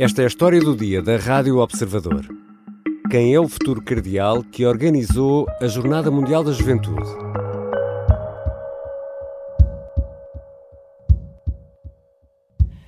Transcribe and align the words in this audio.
Esta 0.00 0.22
é 0.22 0.24
a 0.24 0.28
história 0.28 0.58
do 0.58 0.74
dia 0.74 1.02
da 1.02 1.18
Rádio 1.18 1.58
Observador. 1.58 2.26
Quem 3.10 3.34
é 3.34 3.38
o 3.38 3.46
futuro 3.46 3.82
cardeal 3.82 4.42
que 4.42 4.64
organizou 4.64 5.46
a 5.60 5.66
Jornada 5.66 6.10
Mundial 6.10 6.42
da 6.42 6.52
Juventude? 6.52 7.06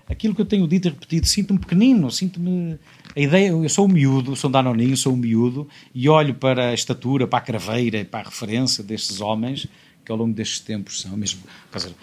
Aquilo 0.08 0.34
que 0.34 0.40
eu 0.40 0.46
tenho 0.46 0.66
dito 0.66 0.88
e 0.88 0.90
repetido, 0.90 1.26
sinto-me 1.26 1.58
pequenino, 1.58 2.10
sinto-me. 2.10 2.78
A 3.14 3.20
ideia, 3.20 3.48
eu 3.48 3.68
sou 3.68 3.84
um 3.84 3.92
miúdo, 3.92 4.34
sou 4.34 4.48
um 4.48 4.52
danoninho, 4.52 4.96
sou 4.96 5.12
um 5.12 5.16
miúdo, 5.18 5.68
e 5.94 6.08
olho 6.08 6.34
para 6.34 6.70
a 6.70 6.74
estatura, 6.74 7.26
para 7.26 7.40
a 7.40 7.42
craveira, 7.42 8.02
para 8.06 8.20
a 8.20 8.30
referência 8.30 8.82
destes 8.82 9.20
homens 9.20 9.68
que 10.02 10.10
ao 10.10 10.16
longo 10.16 10.32
destes 10.32 10.60
tempos 10.60 11.02
são 11.02 11.14
mesmo. 11.14 11.42
Quer 11.70 11.76
dizer, 11.76 11.94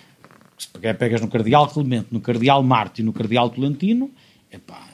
se 0.55 0.69
pegas 0.69 1.19
no 1.19 1.27
Cardeal 1.27 1.67
Clemente, 1.67 2.09
no 2.11 2.21
Cardeal 2.21 2.61
Marte 2.61 3.01
e 3.01 3.03
no 3.03 3.11
Cardeal 3.11 3.49
Tolentino, 3.49 4.11
epá, 4.51 4.88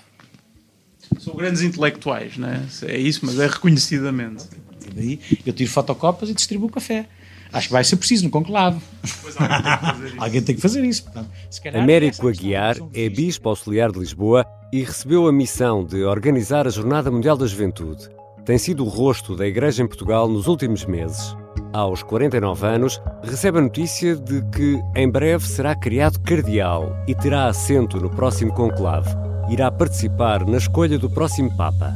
são 1.23 1.35
grandes 1.35 1.61
intelectuais, 1.61 2.37
não 2.37 2.47
é? 2.47 2.61
É 2.83 2.97
isso, 2.97 3.25
mas 3.25 3.39
é 3.39 3.47
reconhecidamente. 3.47 4.45
E 4.87 4.93
daí 4.93 5.19
eu 5.45 5.53
tiro 5.53 5.69
fotocopas 5.69 6.29
e 6.29 6.33
distribuo 6.33 6.69
café. 6.69 7.07
Acho 7.51 7.67
que 7.67 7.73
vai 7.73 7.83
ser 7.83 7.95
preciso 7.95 8.25
no 8.25 8.29
conclave. 8.29 8.79
Pois 9.21 9.35
alguém 9.37 9.61
tem 9.61 9.65
que 9.75 9.81
fazer 9.81 10.03
isso. 10.03 10.15
Alguém 10.19 10.41
tem 10.41 10.55
que 10.55 10.61
fazer 10.61 10.83
isso. 10.83 11.03
Portanto, 11.03 11.29
calhar 11.63 11.83
Américo 11.83 12.27
Aguiar 12.27 12.77
é. 12.93 13.09
Bispo 13.09 13.49
Auxiliar 13.49 13.91
de 13.91 13.99
Lisboa 13.99 14.45
e 14.73 14.83
recebeu 14.83 15.27
a 15.27 15.31
missão 15.31 15.85
de 15.85 16.03
organizar 16.03 16.67
a 16.67 16.69
Jornada 16.69 17.09
Mundial 17.09 17.37
da 17.37 17.45
Juventude. 17.45 18.09
Tem 18.45 18.57
sido 18.57 18.83
o 18.83 18.89
rosto 18.89 19.35
da 19.35 19.47
Igreja 19.47 19.81
em 19.81 19.87
Portugal 19.87 20.27
nos 20.27 20.47
últimos 20.47 20.85
meses. 20.85 21.35
Aos 21.73 22.03
49 22.03 22.67
anos, 22.67 23.01
recebe 23.23 23.57
a 23.57 23.61
notícia 23.61 24.15
de 24.15 24.41
que 24.51 24.79
em 24.95 25.09
breve 25.09 25.47
será 25.47 25.75
criado 25.75 26.19
cardeal 26.19 26.95
e 27.07 27.15
terá 27.15 27.47
assento 27.47 27.99
no 27.99 28.09
próximo 28.09 28.53
conclave. 28.53 29.09
Irá 29.47 29.69
participar 29.69 30.43
na 30.47 30.57
escolha 30.57 30.97
do 30.97 31.07
próximo 31.07 31.55
Papa. 31.55 31.95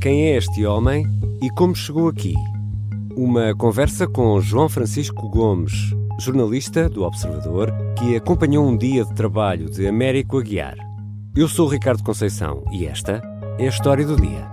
Quem 0.00 0.26
é 0.26 0.36
este 0.36 0.66
homem 0.66 1.06
e 1.40 1.48
como 1.50 1.74
chegou 1.74 2.08
aqui? 2.08 2.34
Uma 3.16 3.54
conversa 3.54 4.08
com 4.08 4.40
João 4.40 4.68
Francisco 4.68 5.28
Gomes, 5.28 5.72
jornalista 6.18 6.88
do 6.88 7.04
Observador, 7.04 7.72
que 7.96 8.16
acompanhou 8.16 8.66
um 8.66 8.76
dia 8.76 9.04
de 9.04 9.14
trabalho 9.14 9.70
de 9.70 9.86
Américo 9.86 10.36
Aguiar. 10.36 10.76
Eu 11.36 11.46
sou 11.46 11.68
o 11.68 11.70
Ricardo 11.70 12.02
Conceição 12.02 12.64
e 12.72 12.86
esta 12.86 13.22
é 13.56 13.66
a 13.66 13.68
história 13.68 14.04
do 14.04 14.16
dia. 14.16 14.50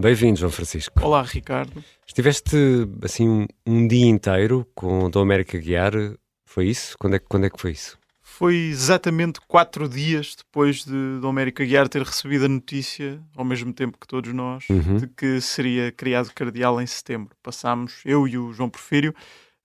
Bem-vindo, 0.00 0.40
João 0.40 0.50
Francisco. 0.50 0.98
Olá, 1.04 1.22
Ricardo. 1.22 1.84
Estiveste 2.06 2.56
assim 3.02 3.28
um, 3.28 3.46
um 3.66 3.86
dia 3.86 4.06
inteiro 4.06 4.66
com 4.74 5.04
o 5.04 5.10
Dom 5.10 5.20
Américo 5.20 5.56
Aguiar, 5.56 5.92
foi 6.52 6.66
isso? 6.68 6.96
Quando 6.98 7.14
é, 7.14 7.18
que- 7.18 7.26
quando 7.28 7.46
é 7.46 7.50
que 7.50 7.60
foi 7.60 7.72
isso? 7.72 7.98
Foi 8.22 8.54
exatamente 8.56 9.40
quatro 9.46 9.88
dias 9.88 10.34
depois 10.36 10.84
de 10.84 11.18
Dom 11.20 11.28
Américo 11.28 11.62
Aguiar 11.62 11.88
ter 11.88 12.02
recebido 12.02 12.46
a 12.46 12.48
notícia, 12.48 13.20
ao 13.36 13.44
mesmo 13.44 13.72
tempo 13.72 13.98
que 13.98 14.06
todos 14.06 14.32
nós, 14.32 14.64
Uhum. 14.70 14.96
de 14.96 15.06
que 15.06 15.40
seria 15.40 15.92
criado 15.92 16.30
cardeal 16.34 16.80
em 16.80 16.86
setembro. 16.86 17.34
Passámos, 17.42 18.00
eu 18.04 18.26
e 18.26 18.38
o 18.38 18.52
João 18.52 18.70
Porfírio, 18.70 19.14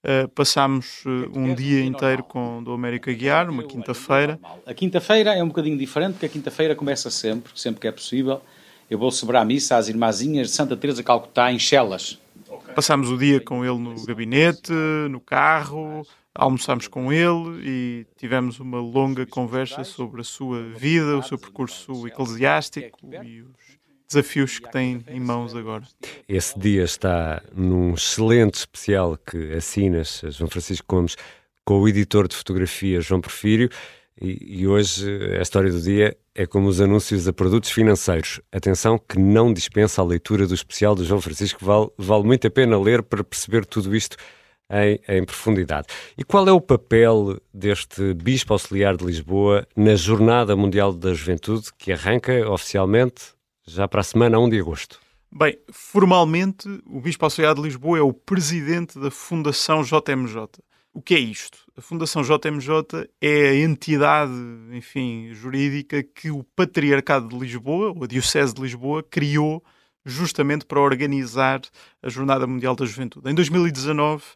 eh, 0.03 0.27
passámos 0.27 1.01
eh, 1.05 1.29
um 1.33 1.55
dia 1.55 1.83
inteiro 1.83 2.23
com 2.23 2.61
Dom 2.61 2.73
Américo 2.73 3.09
Aguiar, 3.09 3.49
uma 3.49 3.63
quinta-feira. 3.63 4.39
A 4.65 4.73
quinta-feira 4.73 5.33
é 5.33 5.41
um 5.43 5.47
bocadinho 5.47 5.77
diferente, 5.77 6.13
porque 6.13 6.25
a 6.25 6.29
quinta-feira 6.29 6.75
começa 6.75 7.09
sempre, 7.09 7.51
sempre 7.55 7.79
que 7.81 7.87
é 7.87 7.91
possível. 7.91 8.41
Eu 8.89 8.99
vou 8.99 9.11
celebrar 9.11 9.41
a 9.41 9.45
missa 9.45 9.75
às 9.77 9.87
irmãzinhas 9.87 10.47
de 10.49 10.53
Santa 10.53 10.75
Teresa 10.77 11.01
Calcutá, 11.03 11.51
em 11.51 11.59
Chelas. 11.59 12.19
Passámos 12.75 13.09
o 13.09 13.17
dia 13.17 13.39
com 13.41 13.65
ele 13.65 13.77
no 13.77 14.05
gabinete, 14.05 14.71
no 15.09 15.19
carro, 15.19 16.05
almoçámos 16.37 16.87
com 16.87 17.11
ele 17.11 17.61
e 17.63 18.05
tivemos 18.15 18.59
uma 18.59 18.79
longa 18.79 19.25
conversa 19.25 19.83
sobre 19.83 20.21
a 20.21 20.23
sua 20.23 20.63
vida, 20.69 21.17
o 21.17 21.23
seu 21.23 21.37
percurso 21.37 22.07
eclesiástico 22.07 22.97
e 23.23 23.41
os 23.41 23.77
desafios 24.07 24.59
que 24.59 24.71
tem 24.71 25.03
em 25.07 25.19
mãos 25.19 25.55
agora. 25.55 25.83
Esse 26.29 26.57
dia 26.57 26.83
está 26.83 27.41
num 27.53 27.93
excelente 27.93 28.55
especial 28.55 29.17
que 29.17 29.53
assinas, 29.53 30.21
João 30.29 30.49
Francisco 30.49 30.85
Gomes, 30.87 31.15
com 31.65 31.81
o 31.81 31.89
editor 31.89 32.27
de 32.27 32.35
fotografia 32.35 33.01
João 33.01 33.19
Porfírio. 33.19 33.69
E, 34.19 34.61
e 34.61 34.67
hoje 34.67 35.05
a 35.37 35.41
história 35.41 35.71
do 35.71 35.81
dia 35.81 36.17
é 36.33 36.45
como 36.45 36.67
os 36.67 36.79
anúncios 36.79 37.27
a 37.27 37.33
produtos 37.33 37.69
financeiros. 37.69 38.39
Atenção 38.51 38.97
que 38.97 39.19
não 39.19 39.51
dispensa 39.51 40.01
a 40.01 40.05
leitura 40.05 40.47
do 40.47 40.53
especial 40.53 40.95
do 40.95 41.03
João 41.03 41.19
Francisco, 41.19 41.63
vale, 41.63 41.89
vale 41.97 42.23
muito 42.23 42.47
a 42.47 42.49
pena 42.49 42.79
ler 42.79 43.03
para 43.03 43.23
perceber 43.23 43.65
tudo 43.65 43.95
isto 43.95 44.17
em, 44.69 44.99
em 45.07 45.25
profundidade. 45.25 45.87
E 46.17 46.23
qual 46.23 46.47
é 46.47 46.51
o 46.51 46.61
papel 46.61 47.39
deste 47.53 48.13
Bispo 48.13 48.53
Auxiliar 48.53 48.95
de 48.97 49.05
Lisboa 49.05 49.67
na 49.75 49.95
Jornada 49.95 50.55
Mundial 50.55 50.93
da 50.93 51.13
Juventude, 51.13 51.69
que 51.77 51.91
arranca 51.91 52.49
oficialmente 52.49 53.33
já 53.65 53.87
para 53.87 54.01
a 54.01 54.03
semana 54.03 54.39
1 54.39 54.49
de 54.49 54.59
agosto? 54.59 54.99
Bem, 55.31 55.57
formalmente, 55.71 56.67
o 56.85 57.01
Bispo 57.01 57.25
Auxiliar 57.25 57.53
de 57.53 57.61
Lisboa 57.61 57.97
é 57.97 58.01
o 58.01 58.13
presidente 58.13 58.97
da 58.97 59.11
Fundação 59.11 59.83
JMJ. 59.83 60.47
O 60.93 61.01
que 61.01 61.13
é 61.13 61.19
isto? 61.19 61.59
A 61.77 61.81
Fundação 61.81 62.23
JMJ 62.23 63.07
é 63.21 63.49
a 63.49 63.55
entidade, 63.55 64.33
enfim, 64.71 65.29
jurídica 65.31 66.01
que 66.01 66.31
o 66.31 66.43
Patriarcado 66.55 67.27
de 67.27 67.37
Lisboa, 67.37 67.91
ou 67.91 68.03
a 68.03 68.07
Diocese 68.07 68.53
de 68.53 68.61
Lisboa, 68.61 69.03
criou 69.03 69.63
justamente 70.03 70.65
para 70.65 70.79
organizar 70.79 71.61
a 72.01 72.09
Jornada 72.09 72.47
Mundial 72.47 72.75
da 72.75 72.85
Juventude. 72.85 73.29
Em 73.29 73.35
2019, 73.35 74.23
eh, 74.23 74.27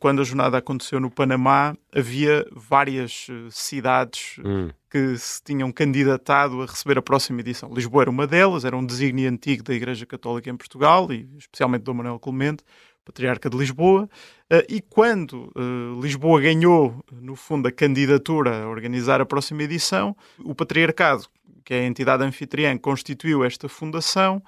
quando 0.00 0.20
a 0.20 0.24
jornada 0.24 0.58
aconteceu 0.58 0.98
no 0.98 1.10
Panamá, 1.10 1.76
havia 1.94 2.46
várias 2.52 3.26
eh, 3.30 3.48
cidades 3.50 4.36
eh, 4.38 4.48
Hum. 4.48 4.70
que 4.90 5.16
se 5.18 5.42
tinham 5.42 5.70
candidatado 5.70 6.62
a 6.62 6.66
receber 6.66 6.98
a 6.98 7.02
próxima 7.02 7.40
edição. 7.40 7.72
Lisboa 7.72 8.04
era 8.04 8.10
uma 8.10 8.26
delas, 8.26 8.64
era 8.64 8.76
um 8.76 8.84
desígnio 8.84 9.28
antigo 9.30 9.62
da 9.62 9.74
Igreja 9.74 10.06
Católica 10.06 10.48
em 10.50 10.56
Portugal, 10.56 11.12
e 11.12 11.28
especialmente 11.36 11.82
Dom 11.82 11.94
Manuel 11.94 12.18
Clemente, 12.18 12.64
Patriarca 13.04 13.48
de 13.50 13.56
Lisboa. 13.56 14.08
Eh, 14.50 14.66
E 14.68 14.80
quando 14.80 15.52
eh, 15.56 16.00
Lisboa 16.02 16.40
ganhou, 16.40 17.04
no 17.12 17.36
fundo, 17.36 17.68
a 17.68 17.72
candidatura 17.72 18.62
a 18.64 18.68
organizar 18.68 19.20
a 19.20 19.26
próxima 19.26 19.62
edição, 19.62 20.16
o 20.44 20.54
Patriarcado, 20.54 21.26
que 21.64 21.74
é 21.74 21.80
a 21.80 21.84
entidade 21.86 22.22
anfitriã, 22.24 22.76
constituiu 22.78 23.44
esta 23.44 23.68
fundação 23.68 24.42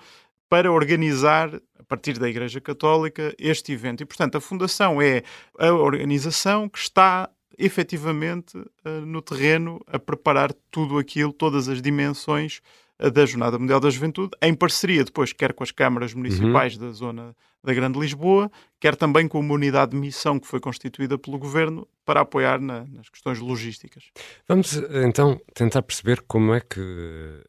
para 0.49 0.71
organizar, 0.73 1.55
a 1.79 1.83
partir 1.83 2.19
da 2.19 2.29
Igreja 2.29 2.61
Católica, 2.61 3.35
este 3.39 3.73
evento. 3.73 4.03
E, 4.03 4.07
portanto, 4.07 4.37
a 4.37 4.41
Fundação 4.41 5.01
é 5.01 5.23
a 5.59 5.73
organização 5.73 6.69
que 6.69 6.79
está 6.79 7.29
efetivamente 7.59 8.57
eh, 8.85 9.01
no 9.01 9.21
terreno 9.21 9.81
a 9.87 9.99
preparar 9.99 10.53
tudo 10.71 10.97
aquilo, 10.97 11.33
todas 11.33 11.69
as 11.69 11.83
dimensões 11.83 12.61
da 12.99 13.25
Jornada 13.27 13.59
Mundial 13.59 13.79
da 13.81 13.91
Juventude, 13.91 14.31
em 14.43 14.53
parceria 14.55 15.05
depois, 15.05 15.33
quer 15.33 15.53
com 15.53 15.63
as 15.63 15.71
câmaras 15.71 16.13
municipais 16.15 16.77
da 16.77 16.91
zona 16.91 17.35
da 17.63 17.73
Grande 17.75 17.99
Lisboa, 17.99 18.51
quer 18.81 18.97
também 18.97 19.29
com 19.29 19.39
uma 19.39 19.55
unidade 19.55 19.93
de 19.93 19.97
missão 19.97 20.39
que 20.39 20.47
foi 20.47 20.59
constituída 20.61 21.17
pelo 21.19 21.39
Governo 21.39 21.87
para 22.05 22.21
apoiar 22.23 22.61
na- 22.61 22.85
nas 22.87 23.09
questões 23.09 23.39
logísticas. 23.41 24.05
Vamos 24.49 24.75
então 25.05 25.41
tentar 25.55 25.83
perceber 25.83 26.23
como 26.23 26.55
é 26.55 26.61
que 26.61 26.81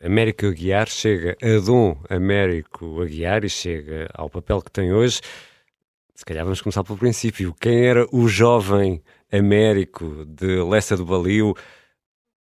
Américo 0.03 0.45
Aguiar 0.47 0.87
chega 0.89 1.35
a 1.41 1.59
Dom 1.65 1.99
Américo 2.09 3.01
Aguiar 3.01 3.43
e 3.43 3.49
chega 3.49 4.07
ao 4.13 4.29
papel 4.29 4.61
que 4.61 4.71
tem 4.71 4.91
hoje. 4.93 5.21
Se 6.13 6.25
calhar 6.25 6.43
vamos 6.43 6.61
começar 6.61 6.83
pelo 6.83 6.97
princípio. 6.99 7.55
Quem 7.59 7.85
era 7.87 8.05
o 8.11 8.27
jovem 8.27 9.01
Américo 9.31 10.25
de 10.25 10.61
Lessa 10.63 10.97
do 10.97 11.05
Balio 11.05 11.55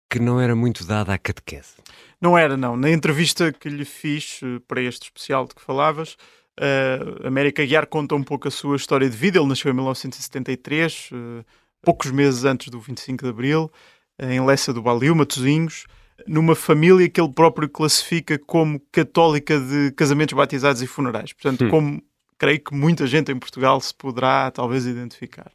que 0.09 0.19
não 0.19 0.41
era 0.41 0.55
muito 0.55 0.83
dado 0.85 1.09
à 1.11 1.17
catequese? 1.17 1.75
Não 2.21 2.37
era, 2.37 2.55
não. 2.55 2.77
Na 2.77 2.89
entrevista 2.91 3.51
que 3.51 3.67
lhe 3.67 3.83
fiz 3.83 4.39
eh, 4.43 4.61
para 4.67 4.81
este 4.81 5.03
especial 5.05 5.45
de 5.45 5.55
que 5.55 5.61
falavas, 5.61 6.15
uh, 6.59 7.27
América 7.27 7.65
Guiar 7.65 7.87
conta 7.87 8.15
um 8.15 8.23
pouco 8.23 8.47
a 8.47 8.51
sua 8.51 8.75
história 8.75 9.09
de 9.09 9.17
vida. 9.17 9.39
Ele 9.39 9.47
nasceu 9.47 9.71
em 9.71 9.75
1973, 9.75 11.09
eh, 11.11 11.43
poucos 11.81 12.11
meses 12.11 12.43
antes 12.45 12.69
do 12.69 12.79
25 12.79 13.23
de 13.23 13.29
Abril, 13.29 13.71
eh, 14.19 14.33
em 14.33 14.45
Lessa 14.45 14.71
do 14.71 14.81
Balio, 14.81 15.15
Matosinhos, 15.15 15.85
numa 16.27 16.55
família 16.55 17.09
que 17.09 17.19
ele 17.19 17.31
próprio 17.33 17.67
classifica 17.67 18.37
como 18.37 18.79
católica 18.91 19.59
de 19.59 19.91
casamentos, 19.93 20.35
batizados 20.35 20.81
e 20.81 20.87
funerais. 20.87 21.33
Portanto, 21.33 21.65
Hum. 21.65 21.69
como 21.69 22.03
creio 22.37 22.59
que 22.59 22.75
muita 22.75 23.07
gente 23.07 23.31
em 23.31 23.39
Portugal 23.39 23.79
se 23.81 23.93
poderá 23.93 24.51
talvez 24.51 24.85
identificar. 24.85 25.51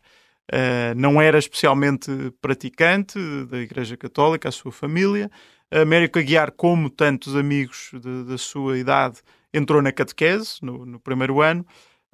Uh, 0.52 0.94
não 0.96 1.20
era 1.20 1.38
especialmente 1.38 2.08
praticante 2.40 3.18
da 3.50 3.58
Igreja 3.58 3.96
Católica, 3.96 4.48
a 4.48 4.52
sua 4.52 4.70
família. 4.70 5.28
Américo 5.70 6.18
Aguiar, 6.18 6.52
como 6.52 6.88
tantos 6.88 7.34
amigos 7.34 7.90
de- 7.92 8.24
da 8.24 8.38
sua 8.38 8.78
idade, 8.78 9.18
entrou 9.52 9.82
na 9.82 9.92
catequese 9.92 10.58
no, 10.62 10.86
no 10.86 11.00
primeiro 11.00 11.40
ano, 11.40 11.66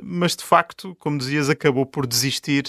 mas 0.02 0.34
de 0.36 0.44
facto, 0.44 0.94
como 0.98 1.18
dizias, 1.18 1.50
acabou 1.50 1.84
por 1.84 2.06
desistir 2.06 2.64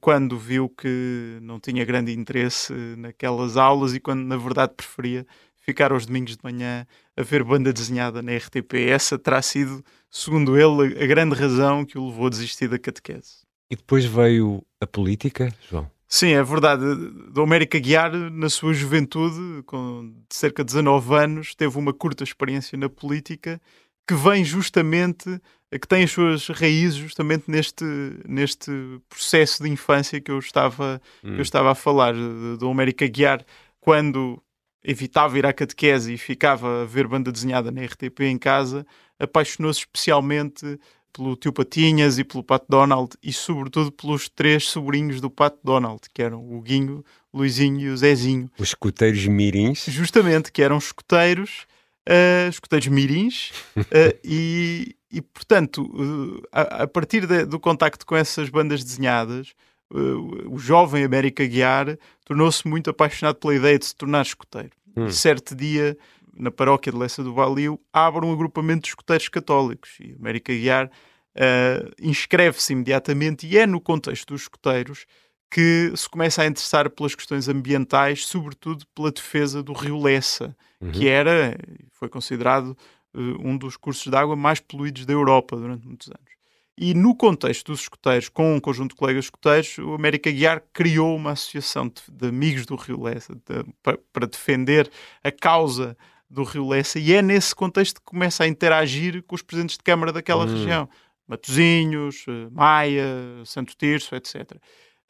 quando 0.00 0.38
viu 0.38 0.68
que 0.68 1.38
não 1.42 1.58
tinha 1.58 1.84
grande 1.84 2.12
interesse 2.12 2.72
naquelas 2.96 3.56
aulas 3.56 3.94
e 3.94 4.00
quando, 4.00 4.24
na 4.24 4.36
verdade, 4.36 4.74
preferia 4.76 5.26
ficar 5.56 5.92
aos 5.92 6.06
domingos 6.06 6.36
de 6.36 6.42
manhã 6.42 6.86
a 7.16 7.22
ver 7.22 7.42
banda 7.42 7.72
desenhada 7.72 8.22
na 8.22 8.32
RTP. 8.32 8.88
Essa 8.88 9.18
terá 9.18 9.42
sido, 9.42 9.84
segundo 10.08 10.56
ele, 10.56 11.02
a 11.02 11.06
grande 11.06 11.34
razão 11.34 11.84
que 11.84 11.98
o 11.98 12.06
levou 12.06 12.28
a 12.28 12.30
desistir 12.30 12.68
da 12.68 12.78
catequese. 12.78 13.42
E 13.70 13.76
depois 13.76 14.04
veio 14.04 14.64
a 14.80 14.86
política, 14.86 15.52
João? 15.68 15.90
Sim, 16.08 16.28
é 16.30 16.42
verdade. 16.42 16.82
Do 17.30 17.42
América 17.42 17.78
Guiar, 17.78 18.12
na 18.12 18.48
sua 18.48 18.72
juventude, 18.72 19.62
com 19.64 20.14
cerca 20.30 20.64
de 20.64 20.68
19 20.68 21.14
anos, 21.14 21.54
teve 21.54 21.76
uma 21.76 21.92
curta 21.92 22.24
experiência 22.24 22.78
na 22.78 22.88
política 22.88 23.60
que 24.06 24.14
vem 24.14 24.42
justamente, 24.42 25.38
que 25.70 25.86
tem 25.86 26.04
as 26.04 26.10
suas 26.10 26.48
raízes 26.48 26.94
justamente 26.94 27.44
neste, 27.46 27.84
neste 28.26 28.70
processo 29.06 29.62
de 29.62 29.68
infância 29.68 30.18
que 30.18 30.30
eu 30.30 30.38
estava, 30.38 31.00
hum. 31.22 31.28
que 31.28 31.34
eu 31.34 31.38
hum. 31.38 31.42
estava 31.42 31.72
a 31.72 31.74
falar. 31.74 32.14
Do 32.58 32.70
América 32.70 33.06
Guiar, 33.06 33.44
quando 33.78 34.42
evitava 34.82 35.38
ir 35.38 35.44
à 35.44 35.52
catequese 35.52 36.14
e 36.14 36.16
ficava 36.16 36.82
a 36.82 36.84
ver 36.86 37.06
banda 37.06 37.30
desenhada 37.30 37.70
na 37.70 37.84
RTP 37.84 38.20
em 38.20 38.38
casa, 38.38 38.86
apaixonou-se 39.18 39.80
especialmente 39.80 40.78
pelo 41.12 41.36
tio 41.36 41.52
Patinhas 41.52 42.18
e 42.18 42.24
pelo 42.24 42.42
Pat 42.42 42.62
Donald 42.68 43.16
e 43.22 43.32
sobretudo 43.32 43.90
pelos 43.90 44.28
três 44.28 44.64
sobrinhos 44.64 45.20
do 45.20 45.30
Pat 45.30 45.54
Donald, 45.62 46.00
que 46.12 46.22
eram 46.22 46.40
o 46.40 46.60
Guinho, 46.60 47.04
o 47.32 47.38
Luizinho 47.38 47.80
e 47.80 47.88
o 47.88 47.96
Zezinho. 47.96 48.50
Os 48.58 48.68
escuteiros 48.68 49.26
mirins. 49.26 49.84
Justamente, 49.88 50.52
que 50.52 50.62
eram 50.62 50.78
escuteiros, 50.78 51.66
uh, 52.08 52.48
escuteiros 52.48 52.88
mirins, 52.88 53.50
uh, 53.76 53.84
e, 54.24 54.96
e, 55.10 55.20
portanto, 55.20 55.82
uh, 55.82 56.42
a, 56.52 56.82
a, 56.82 56.86
partir 56.86 57.26
de, 57.26 57.44
do 57.44 57.58
contacto 57.58 58.06
com 58.06 58.16
essas 58.16 58.48
bandas 58.48 58.82
desenhadas, 58.84 59.54
o 59.90 60.58
jovem 60.58 61.02
América 61.02 61.46
Guiar 61.46 61.96
tornou-se 62.22 62.68
muito 62.68 62.90
apaixonado 62.90 63.36
pela 63.36 63.54
ideia 63.54 63.78
de 63.78 63.86
se 63.86 63.96
tornar 63.96 64.20
escuteiro. 64.20 64.72
Hum. 64.94 65.06
E 65.06 65.12
certo 65.12 65.54
dia 65.54 65.96
na 66.38 66.50
paróquia 66.50 66.92
de 66.92 66.98
Lessa 66.98 67.22
do 67.22 67.34
Valio, 67.34 67.80
abre 67.92 68.24
um 68.24 68.32
agrupamento 68.32 68.82
de 68.82 68.88
escuteiros 68.88 69.28
católicos. 69.28 69.90
E 70.00 70.14
América 70.18 70.52
Guiar 70.52 70.86
uh, 70.86 71.90
inscreve-se 72.00 72.72
imediatamente 72.72 73.46
e 73.46 73.58
é 73.58 73.66
no 73.66 73.80
contexto 73.80 74.28
dos 74.28 74.42
escuteiros 74.42 75.06
que 75.50 75.92
se 75.96 76.08
começa 76.08 76.42
a 76.42 76.46
interessar 76.46 76.90
pelas 76.90 77.14
questões 77.14 77.48
ambientais, 77.48 78.26
sobretudo 78.26 78.84
pela 78.94 79.10
defesa 79.10 79.62
do 79.62 79.72
rio 79.72 79.98
Lessa, 79.98 80.54
uhum. 80.80 80.92
que 80.92 81.08
era, 81.08 81.56
foi 81.92 82.08
considerado 82.08 82.76
uh, 83.14 83.48
um 83.48 83.56
dos 83.56 83.76
cursos 83.76 84.10
de 84.10 84.16
água 84.16 84.36
mais 84.36 84.60
poluídos 84.60 85.06
da 85.06 85.12
Europa 85.12 85.56
durante 85.56 85.86
muitos 85.86 86.08
anos. 86.08 86.38
E 86.80 86.94
no 86.94 87.12
contexto 87.16 87.72
dos 87.72 87.80
escuteiros, 87.80 88.28
com 88.28 88.54
um 88.54 88.60
conjunto 88.60 88.90
de 88.90 88.96
colegas 88.96 89.24
escuteiros, 89.24 89.78
o 89.78 89.94
América 89.94 90.30
Guiar 90.30 90.62
criou 90.72 91.16
uma 91.16 91.32
associação 91.32 91.88
de, 91.88 92.02
de 92.08 92.28
amigos 92.28 92.66
do 92.66 92.76
Rio 92.76 93.02
Lessa 93.02 93.34
de, 93.34 93.64
para, 93.82 93.98
para 94.12 94.26
defender 94.28 94.88
a 95.24 95.32
causa 95.32 95.96
do 96.30 96.42
Rio 96.42 96.68
Lessa 96.68 96.98
e 96.98 97.12
é 97.12 97.22
nesse 97.22 97.54
contexto 97.54 98.00
que 98.00 98.06
começa 98.06 98.44
a 98.44 98.48
interagir 98.48 99.22
com 99.22 99.34
os 99.34 99.42
presidentes 99.42 99.76
de 99.76 99.82
Câmara 99.82 100.12
daquela 100.12 100.44
hum. 100.44 100.48
região. 100.48 100.88
Matozinhos, 101.26 102.24
eh, 102.26 102.48
Maia, 102.50 103.04
Santo 103.44 103.76
Tirso, 103.76 104.14
etc. 104.14 104.52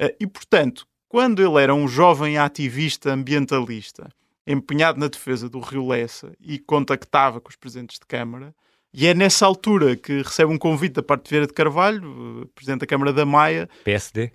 Eh, 0.01 0.17
e, 0.21 0.27
portanto, 0.27 0.87
quando 1.09 1.41
ele 1.41 1.63
era 1.63 1.73
um 1.73 1.87
jovem 1.87 2.37
ativista 2.37 3.13
ambientalista, 3.13 4.09
empenhado 4.45 4.99
na 4.99 5.07
defesa 5.07 5.49
do 5.49 5.61
Rio 5.61 5.87
Lessa 5.87 6.33
e 6.41 6.59
contactava 6.59 7.41
com 7.41 7.49
os 7.49 7.57
presidentes 7.57 8.01
de 8.01 8.07
Câmara, 8.07 8.53
e 8.93 9.07
é 9.07 9.15
nessa 9.15 9.47
altura 9.47 9.97
que 9.97 10.23
recebe 10.23 10.53
um 10.53 10.59
convite 10.59 10.95
da 10.95 11.03
parte 11.03 11.25
de 11.25 11.31
Vieira 11.31 11.47
de 11.47 11.53
Carvalho, 11.53 12.43
eh, 12.43 12.49
presidente 12.55 12.81
da 12.81 12.87
Câmara 12.87 13.13
da 13.13 13.25
Maia. 13.25 13.69
PSD? 13.85 14.33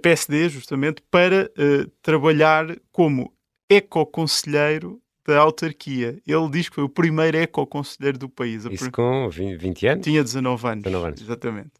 PSD, 0.00 0.48
justamente, 0.48 1.02
para 1.10 1.50
uh, 1.58 1.86
trabalhar 2.00 2.74
como 2.90 3.34
ecoconselheiro 3.68 4.98
da 5.26 5.40
autarquia. 5.40 6.20
Ele 6.26 6.50
diz 6.50 6.68
que 6.68 6.74
foi 6.74 6.84
o 6.84 6.88
primeiro 6.88 7.36
eco-conselheiro 7.36 8.18
do 8.18 8.28
país. 8.28 8.64
Isso 8.66 8.90
com 8.90 9.28
20 9.28 9.86
anos? 9.86 10.04
Tinha 10.04 10.22
19 10.22 10.66
anos, 10.66 10.84
19 10.84 11.06
anos. 11.06 11.20
Exatamente. 11.22 11.72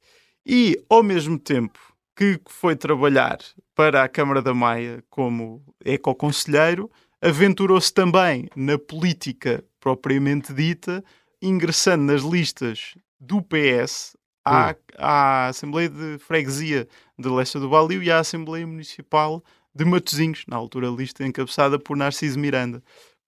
E, 0.46 0.82
ao 0.88 1.02
mesmo 1.02 1.38
tempo 1.38 1.78
que 2.16 2.40
foi 2.46 2.76
trabalhar 2.76 3.38
para 3.74 4.04
a 4.04 4.08
Câmara 4.08 4.40
da 4.40 4.54
Maia 4.54 5.02
como 5.10 5.62
eco-conselheiro, 5.84 6.90
aventurou-se 7.20 7.92
também 7.92 8.48
na 8.54 8.78
política 8.78 9.64
propriamente 9.80 10.52
dita, 10.52 11.02
ingressando 11.42 12.04
nas 12.04 12.22
listas 12.22 12.94
do 13.18 13.42
PS 13.42 14.16
à, 14.44 14.70
hum. 14.70 14.74
à 14.98 15.46
Assembleia 15.48 15.88
de 15.88 16.18
Freguesia 16.18 16.86
de 17.18 17.28
Leste 17.28 17.58
do 17.58 17.68
Valio 17.68 18.02
e 18.02 18.10
à 18.10 18.18
Assembleia 18.18 18.66
Municipal 18.66 19.42
de 19.74 19.84
Matosinhos, 19.84 20.44
na 20.46 20.56
altura 20.56 20.88
lista 20.88 21.26
encabeçada 21.26 21.78
por 21.78 21.96
Narciso 21.96 22.38
Miranda 22.38 22.82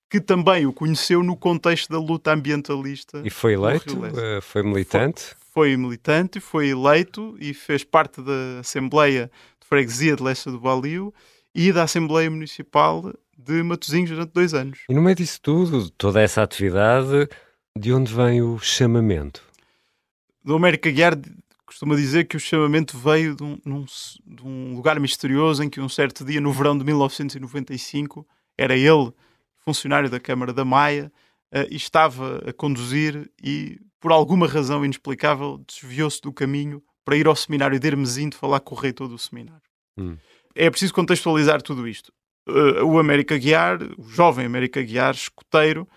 que 0.09 0.21
também 0.21 0.67
o 0.67 0.73
conheceu 0.73 1.23
no 1.23 1.37
contexto 1.37 1.91
da 1.91 1.99
luta 1.99 2.33
ambientalista. 2.33 3.23
E 3.25 3.31
foi 3.31 3.55
eleito? 3.55 3.99
Uh, 3.99 4.41
foi 4.41 4.63
militante? 4.63 5.23
Foi, 5.53 5.71
foi, 5.71 5.77
militante, 5.77 6.41
foi 6.41 6.69
eleito 6.69 7.37
e 7.41 7.53
fez 7.53 7.83
parte 7.83 8.23
da 8.23 8.61
Assembleia 8.61 9.31
de 9.61 9.67
Freguesia 9.67 10.15
de 10.15 10.23
Leste 10.23 10.51
do 10.51 10.61
Valio 10.61 11.13
e 11.55 11.73
da 11.73 11.85
Assembleia 11.85 12.31
Municipal 12.31 13.13
de 13.37 13.63
Matosinhos 13.63 14.11
durante 14.11 14.33
dois 14.33 14.55
anos. 14.55 14.81
E 14.89 14.95
no 14.95 15.03
meio 15.03 15.17
disso 15.17 15.41
tudo, 15.41 15.91
toda 15.91 16.21
essa 16.21 16.43
atividade, 16.43 17.29
de 17.77 17.93
onde 17.93 18.13
vem 18.13 18.43
o 18.43 18.59
chamamento? 18.59 19.43
Do 20.45 20.55
América 20.55 20.91
Guiar 20.91 21.19
costuma 21.67 21.97
dizer 21.97 22.27
que 22.27 22.37
o 22.37 22.41
chamamento 22.41 22.97
veio 22.97 23.35
de 23.35 23.43
um, 23.43 23.59
de 24.25 24.43
um 24.45 24.75
lugar 24.77 24.99
misterioso 25.01 25.63
em 25.63 25.69
que 25.69 25.81
um 25.81 25.89
certo 25.89 26.25
dia, 26.25 26.41
no 26.41 26.53
verão 26.53 26.79
de 26.79 26.85
1995, 26.85 28.27
era 28.57 28.77
ele 28.77 29.13
funcionário 29.67 30.09
da 30.09 30.21
Câmara 30.21 30.53
da 30.53 30.65
Maia, 30.65 31.13
uh, 31.53 31.67
e 31.69 31.77
estava 31.77 32.39
a 32.47 32.53
conduzir 32.53 33.29
e, 33.43 33.81
por 34.01 34.13
alguma 34.13 34.47
razão 34.47 34.85
inexplicável, 34.85 35.61
desviou-se 35.67 36.21
do 36.21 36.33
caminho 36.33 36.81
para 37.05 37.17
ir 37.17 37.27
ao 37.27 37.35
seminário 37.35 37.79
de 37.79 37.87
Hermesinde 37.87 38.37
falar 38.37 38.61
com 38.61 38.75
o 38.75 38.79
reitor 38.79 39.09
do 39.09 39.19
seminário. 39.19 39.63
Hum. 39.99 40.17
É 40.55 40.71
preciso 40.71 40.95
contextualizar 40.95 41.61
tudo 41.61 41.89
isto. 41.89 42.13
Uh, 42.49 42.85
o 42.85 42.99
América 42.99 43.37
Guiar, 43.37 43.79
o 43.99 44.09
jovem 44.09 44.47
América 44.47 44.81
Guiar, 44.81 45.15
escoteiro, 45.15 45.89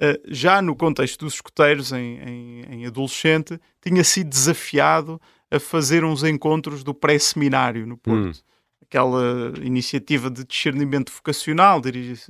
uh, 0.00 0.20
já 0.26 0.62
no 0.62 0.74
contexto 0.74 1.26
dos 1.26 1.34
escoteiros, 1.34 1.92
em, 1.92 2.18
em, 2.18 2.60
em, 2.70 2.86
adolescente, 2.86 3.60
tinha 3.82 4.02
sido 4.02 4.30
desafiado 4.30 5.20
a 5.50 5.60
fazer 5.60 6.02
uns 6.02 6.24
encontros 6.24 6.82
do 6.82 6.94
pré-seminário 6.94 7.86
no 7.86 7.98
Porto. 7.98 8.38
Hum 8.38 8.47
aquela 8.88 9.52
iniciativa 9.62 10.30
de 10.30 10.44
discernimento 10.44 11.12
vocacional 11.12 11.80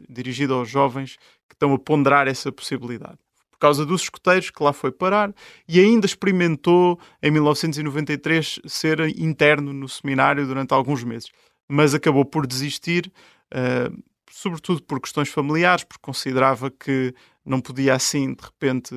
dirigida 0.09 0.55
aos 0.55 0.69
jovens 0.69 1.17
que 1.49 1.55
estão 1.55 1.73
a 1.73 1.79
ponderar 1.79 2.27
essa 2.27 2.51
possibilidade. 2.51 3.19
Por 3.53 3.59
causa 3.61 3.87
dos 3.87 4.03
escoteiros 4.03 4.51
que 4.51 4.63
lá 4.63 4.73
foi 4.73 4.93
parar 4.93 5.33
e 5.69 5.81
ainda 5.81 6.07
experimentou 6.07 6.99
em 7.23 7.31
1993 7.31 8.61
ser 8.67 9.01
interno 9.19 9.73
no 9.73 9.89
seminário 9.89 10.47
durante 10.47 10.73
alguns 10.73 11.03
meses, 11.03 11.31
mas 11.69 11.95
acabou 11.95 12.25
por 12.25 12.47
desistir, 12.47 13.13
uh, 13.53 14.03
sobretudo 14.31 14.83
por 14.83 15.01
questões 15.01 15.29
familiares, 15.29 15.85
porque 15.85 16.03
considerava 16.03 16.71
que 16.71 17.15
não 17.45 17.61
podia 17.61 17.95
assim 17.95 18.35
de 18.35 18.43
repente 18.43 18.95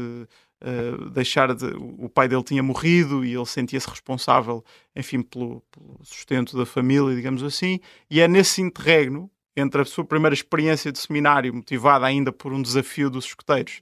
uh, 0.62 1.10
deixar 1.10 1.54
de. 1.54 1.66
O 1.98 2.10
pai 2.10 2.28
dele 2.28 2.44
tinha 2.44 2.64
morrido 2.64 3.26
e 3.26 3.34
ele 3.34 3.46
sentia-se 3.46 3.90
responsável, 3.90 4.64
enfim, 4.96 5.22
pelo, 5.22 5.62
pelo, 5.72 6.00
sustento 6.04 6.58
da 6.58 6.66
família, 6.66 7.16
digamos 7.16 7.44
assim. 7.44 7.80
E 8.10 8.20
é 8.20 8.28
nesse 8.28 8.62
interregno, 8.62 9.30
entre 9.56 9.82
a 9.82 9.86
sua 9.86 10.06
primeira 10.06 10.34
experiência 10.34 10.92
de 10.92 11.00
seminário, 11.00 11.54
motivada 11.54 12.06
ainda 12.06 12.32
por 12.32 12.54
um 12.54 12.62
desafio 12.62 13.10
dos 13.10 13.26
escoteiros, 13.26 13.82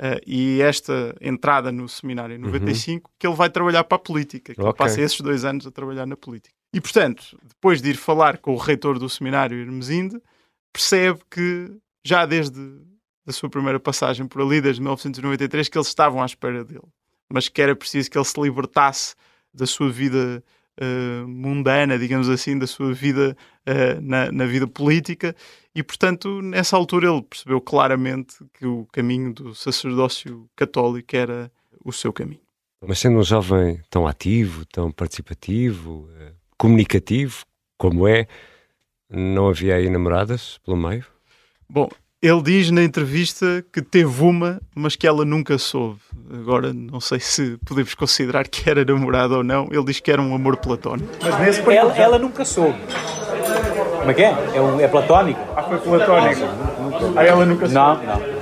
Uh, 0.00 0.16
e 0.26 0.62
esta 0.62 1.14
entrada 1.20 1.70
no 1.70 1.86
seminário 1.86 2.34
em 2.34 2.38
95, 2.38 3.06
uhum. 3.06 3.14
que 3.18 3.26
ele 3.26 3.36
vai 3.36 3.50
trabalhar 3.50 3.84
para 3.84 3.96
a 3.96 3.98
política, 3.98 4.54
que 4.54 4.58
okay. 4.58 4.70
ele 4.70 4.74
passa 4.74 4.98
esses 4.98 5.20
dois 5.20 5.44
anos 5.44 5.66
a 5.66 5.70
trabalhar 5.70 6.06
na 6.06 6.16
política. 6.16 6.54
E, 6.72 6.80
portanto, 6.80 7.38
depois 7.42 7.82
de 7.82 7.90
ir 7.90 7.96
falar 7.96 8.38
com 8.38 8.54
o 8.54 8.56
reitor 8.56 8.98
do 8.98 9.10
seminário 9.10 9.60
Hermesinde, 9.60 10.18
percebe 10.72 11.20
que 11.30 11.70
já 12.02 12.24
desde 12.24 12.58
da 13.24 13.32
sua 13.32 13.48
primeira 13.48 13.78
passagem 13.78 14.26
por 14.26 14.42
ali, 14.42 14.60
desde 14.60 14.80
1993, 14.80 15.68
que 15.68 15.78
eles 15.78 15.88
estavam 15.88 16.22
à 16.22 16.26
espera 16.26 16.64
dele, 16.64 16.88
mas 17.28 17.48
que 17.48 17.60
era 17.60 17.76
preciso 17.76 18.10
que 18.10 18.18
ele 18.18 18.24
se 18.24 18.40
libertasse 18.40 19.14
da 19.52 19.66
sua 19.66 19.90
vida 19.90 20.42
uh, 20.80 21.28
mundana, 21.28 21.98
digamos 21.98 22.28
assim, 22.28 22.58
da 22.58 22.66
sua 22.66 22.92
vida 22.92 23.36
uh, 23.66 24.00
na, 24.00 24.32
na, 24.32 24.46
vida 24.46 24.66
política, 24.66 25.34
e 25.74 25.82
portanto, 25.82 26.40
nessa 26.42 26.76
altura, 26.76 27.08
ele 27.08 27.22
percebeu 27.22 27.60
claramente 27.60 28.36
que 28.54 28.66
o 28.66 28.86
caminho 28.92 29.32
do 29.32 29.54
sacerdócio 29.54 30.48
católico 30.56 31.14
era 31.14 31.50
o 31.84 31.92
seu 31.92 32.12
caminho. 32.12 32.40
Mas 32.86 32.98
sendo 32.98 33.18
um 33.18 33.22
jovem 33.22 33.80
tão 33.90 34.06
ativo, 34.06 34.64
tão 34.66 34.90
participativo, 34.90 36.08
uh, 36.08 36.34
comunicativo, 36.56 37.44
como 37.76 38.06
é, 38.06 38.26
não 39.08 39.48
havia 39.48 39.76
aí 39.76 39.88
namoradas 39.88 40.58
pelo 40.64 40.76
meio? 40.76 41.04
Bom, 41.68 41.88
ele 42.22 42.42
diz 42.42 42.70
na 42.70 42.82
entrevista 42.82 43.64
que 43.72 43.80
teve 43.80 44.22
uma, 44.22 44.60
mas 44.74 44.94
que 44.94 45.06
ela 45.06 45.24
nunca 45.24 45.56
soube. 45.56 45.98
Agora, 46.32 46.72
não 46.72 47.00
sei 47.00 47.18
se 47.18 47.56
podemos 47.64 47.94
considerar 47.94 48.46
que 48.46 48.68
era 48.68 48.84
namorada 48.84 49.38
ou 49.38 49.42
não. 49.42 49.68
Ele 49.70 49.84
diz 49.84 50.00
que 50.00 50.12
era 50.12 50.20
um 50.20 50.34
amor 50.34 50.58
platónico. 50.58 51.08
Mas 51.22 51.40
nesse 51.40 51.62
período... 51.62 51.92
ela, 51.92 51.96
ela 51.96 52.18
nunca 52.18 52.44
soube. 52.44 52.78
Como 53.98 54.10
é 54.10 54.14
que 54.14 54.22
é? 54.22 54.28
É, 54.28 54.82
é 54.82 54.88
platónico? 54.88 55.40
Ah, 55.56 55.62
foi 55.62 55.78
platónico. 55.78 56.42
Ah, 57.16 57.24
ela 57.24 57.46
nunca 57.46 57.68
soube. 57.68 58.06
Não, 58.06 58.16
não. 58.16 58.40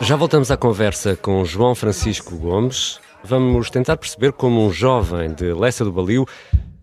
Já 0.00 0.16
voltamos 0.16 0.50
à 0.50 0.56
conversa 0.56 1.16
com 1.16 1.44
João 1.44 1.74
Francisco 1.74 2.36
Gomes. 2.36 3.00
Vamos 3.22 3.70
tentar 3.70 3.96
perceber 3.96 4.32
como 4.32 4.66
um 4.66 4.72
jovem 4.72 5.32
de 5.32 5.52
Lessa 5.52 5.84
do 5.84 5.92
Balio 5.92 6.26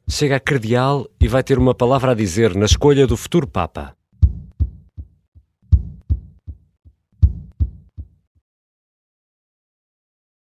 chega 0.09 0.35
a 0.35 0.39
Cardeal 0.39 1.07
e 1.19 1.27
vai 1.27 1.43
ter 1.43 1.57
uma 1.57 1.73
palavra 1.73 2.11
a 2.11 2.15
dizer 2.15 2.55
na 2.55 2.65
escolha 2.65 3.05
do 3.05 3.15
futuro 3.15 3.47
Papa. 3.47 3.93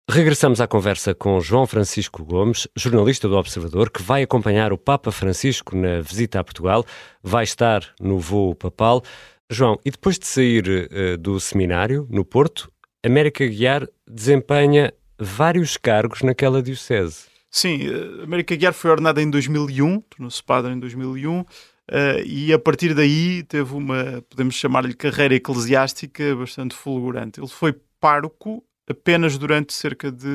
Regressamos 0.07 0.61
à 0.61 0.67
conversa 0.67 1.15
com 1.15 1.41
João 1.41 1.65
Francisco 1.65 2.23
Gomes, 2.23 2.67
jornalista 2.75 3.27
do 3.27 3.35
Observador, 3.35 3.89
que 3.89 4.03
vai 4.03 4.21
acompanhar 4.21 4.71
o 4.71 4.77
Papa 4.77 5.11
Francisco 5.11 5.75
na 5.75 5.99
visita 5.99 6.39
a 6.39 6.43
Portugal, 6.43 6.85
vai 7.23 7.43
estar 7.43 7.81
no 7.99 8.19
voo 8.19 8.53
papal. 8.53 9.01
João, 9.49 9.79
e 9.83 9.89
depois 9.89 10.19
de 10.19 10.27
sair 10.27 10.63
uh, 10.67 11.17
do 11.17 11.39
seminário, 11.39 12.07
no 12.09 12.23
Porto, 12.23 12.71
América 13.03 13.47
Guiar 13.47 13.87
desempenha 14.07 14.93
vários 15.19 15.75
cargos 15.75 16.21
naquela 16.21 16.61
diocese. 16.61 17.25
Sim, 17.49 17.79
eh, 17.87 18.23
América 18.23 18.55
Guiar 18.55 18.73
foi 18.73 18.91
ordenada 18.91 19.21
em 19.21 19.29
2001, 19.29 20.01
tornou-se 20.01 20.43
padre 20.43 20.71
em 20.73 20.79
2001, 20.79 21.39
uh, 21.39 21.45
eh, 21.89 22.23
e 22.25 22.53
a 22.53 22.59
partir 22.59 22.93
daí 22.93 23.41
teve 23.43 23.73
uma, 23.73 24.23
podemos 24.29 24.53
chamar-lhe 24.53 24.93
carreira 24.93 25.33
eclesiástica 25.33 26.35
bastante 26.35 26.75
fulgurante. 26.75 27.39
Ele 27.39 27.47
foi 27.47 27.73
pároco 27.99 28.63
apenas 28.89 29.37
durante 29.37 29.73
cerca 29.73 30.11
de 30.11 30.27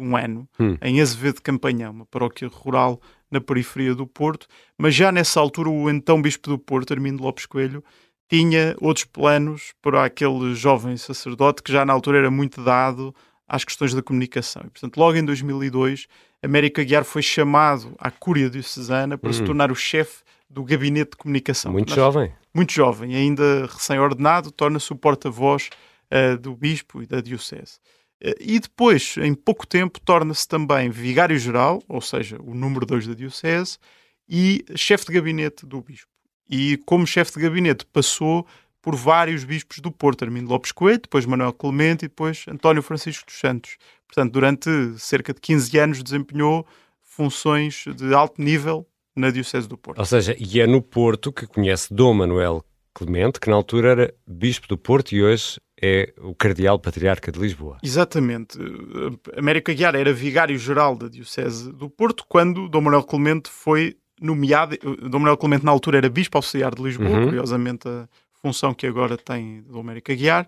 um 0.00 0.16
ano, 0.16 0.48
hum. 0.58 0.76
em 0.80 1.00
Azevedo 1.00 1.36
de 1.36 1.42
Campanhão, 1.42 1.92
uma 1.92 2.06
paróquia 2.06 2.48
rural 2.48 3.00
na 3.30 3.40
periferia 3.40 3.94
do 3.94 4.06
Porto, 4.06 4.46
mas 4.78 4.94
já 4.94 5.10
nessa 5.10 5.40
altura 5.40 5.68
o 5.68 5.90
então 5.90 6.22
Bispo 6.22 6.48
do 6.48 6.58
Porto, 6.58 6.92
Armindo 6.92 7.22
Lopes 7.22 7.46
Coelho, 7.46 7.82
tinha 8.28 8.76
outros 8.80 9.04
planos 9.04 9.72
para 9.80 10.04
aquele 10.04 10.54
jovem 10.54 10.96
sacerdote 10.96 11.62
que 11.62 11.72
já 11.72 11.84
na 11.84 11.92
altura 11.92 12.18
era 12.18 12.30
muito 12.30 12.62
dado 12.62 13.14
às 13.48 13.64
questões 13.64 13.94
da 13.94 14.02
comunicação. 14.02 14.62
E, 14.66 14.70
portanto, 14.70 14.96
logo 14.96 15.16
em 15.16 15.24
2002, 15.24 16.06
América 16.42 16.82
Guiar 16.82 17.04
foi 17.04 17.22
chamado 17.22 17.94
à 17.98 18.10
Cúria 18.10 18.50
Diocesana 18.50 19.16
para 19.16 19.30
hum. 19.30 19.32
se 19.32 19.44
tornar 19.44 19.70
o 19.70 19.74
chefe 19.74 20.24
do 20.48 20.64
gabinete 20.64 21.12
de 21.12 21.16
comunicação. 21.16 21.72
Muito 21.72 21.94
jovem. 21.94 22.32
Muito 22.54 22.72
jovem, 22.72 23.14
ainda 23.14 23.66
recém-ordenado, 23.66 24.50
torna-se 24.50 24.90
o 24.92 24.96
porta-voz 24.96 25.68
uh, 26.12 26.38
do 26.38 26.54
bispo 26.54 27.02
e 27.02 27.06
da 27.06 27.20
diocese. 27.20 27.78
Uh, 28.22 28.34
e 28.40 28.58
depois, 28.58 29.16
em 29.18 29.34
pouco 29.34 29.66
tempo, 29.66 30.00
torna-se 30.00 30.46
também 30.46 30.90
vigário-geral, 30.90 31.82
ou 31.88 32.00
seja, 32.00 32.38
o 32.40 32.54
número 32.54 32.86
2 32.86 33.06
da 33.06 33.14
diocese, 33.14 33.78
e 34.28 34.64
chefe 34.74 35.06
de 35.06 35.12
gabinete 35.12 35.64
do 35.64 35.80
bispo. 35.80 36.10
E 36.48 36.76
como 36.86 37.06
chefe 37.06 37.32
de 37.34 37.40
gabinete 37.40 37.86
passou 37.86 38.46
por 38.80 38.94
vários 38.94 39.42
bispos 39.42 39.80
do 39.80 39.90
Porto, 39.90 40.24
Armindo 40.24 40.48
Lopes 40.48 40.70
Coelho, 40.70 41.00
depois 41.00 41.26
Manuel 41.26 41.52
Clemente 41.52 42.04
e 42.04 42.08
depois 42.08 42.44
António 42.48 42.82
Francisco 42.82 43.26
dos 43.26 43.38
Santos. 43.38 43.76
Portanto, 44.06 44.32
durante 44.32 44.70
cerca 44.98 45.34
de 45.34 45.40
15 45.40 45.78
anos 45.78 46.02
desempenhou 46.04 46.64
funções 47.02 47.84
de 47.96 48.14
alto 48.14 48.40
nível 48.40 48.86
na 49.16 49.30
Diocese 49.30 49.66
do 49.66 49.76
Porto. 49.76 49.98
Ou 49.98 50.04
seja, 50.04 50.36
e 50.38 50.60
é 50.60 50.68
no 50.68 50.80
Porto 50.80 51.32
que 51.32 51.46
conhece 51.46 51.92
Dom 51.92 52.14
Manuel 52.14 52.64
Clemente, 52.94 53.40
que 53.40 53.50
na 53.50 53.56
altura 53.56 53.90
era 53.90 54.14
bispo 54.26 54.68
do 54.68 54.78
Porto 54.78 55.12
e 55.16 55.22
hoje 55.22 55.58
é 55.80 56.12
o 56.18 56.34
cardeal 56.34 56.78
patriarca 56.78 57.30
de 57.30 57.38
Lisboa. 57.38 57.78
Exatamente. 57.82 58.58
América 59.36 59.72
Guiar 59.74 59.94
era 59.94 60.12
vigário-geral 60.12 60.96
da 60.96 61.08
Diocese 61.08 61.70
do 61.72 61.90
Porto 61.90 62.24
quando 62.28 62.68
Dom 62.68 62.80
Manuel 62.80 63.02
Clemente 63.02 63.50
foi 63.50 63.96
nomeado. 64.20 64.76
Dom 65.08 65.18
Manuel 65.18 65.36
Clemente, 65.36 65.64
na 65.64 65.70
altura, 65.70 65.98
era 65.98 66.08
bispo 66.08 66.38
auxiliar 66.38 66.74
de 66.74 66.82
Lisboa, 66.82 67.10
uhum. 67.10 67.24
curiosamente 67.24 67.88
a 67.88 68.08
função 68.40 68.72
que 68.72 68.86
agora 68.86 69.16
tem 69.16 69.62
Dom 69.62 69.80
América 69.80 70.14
Guiar, 70.14 70.44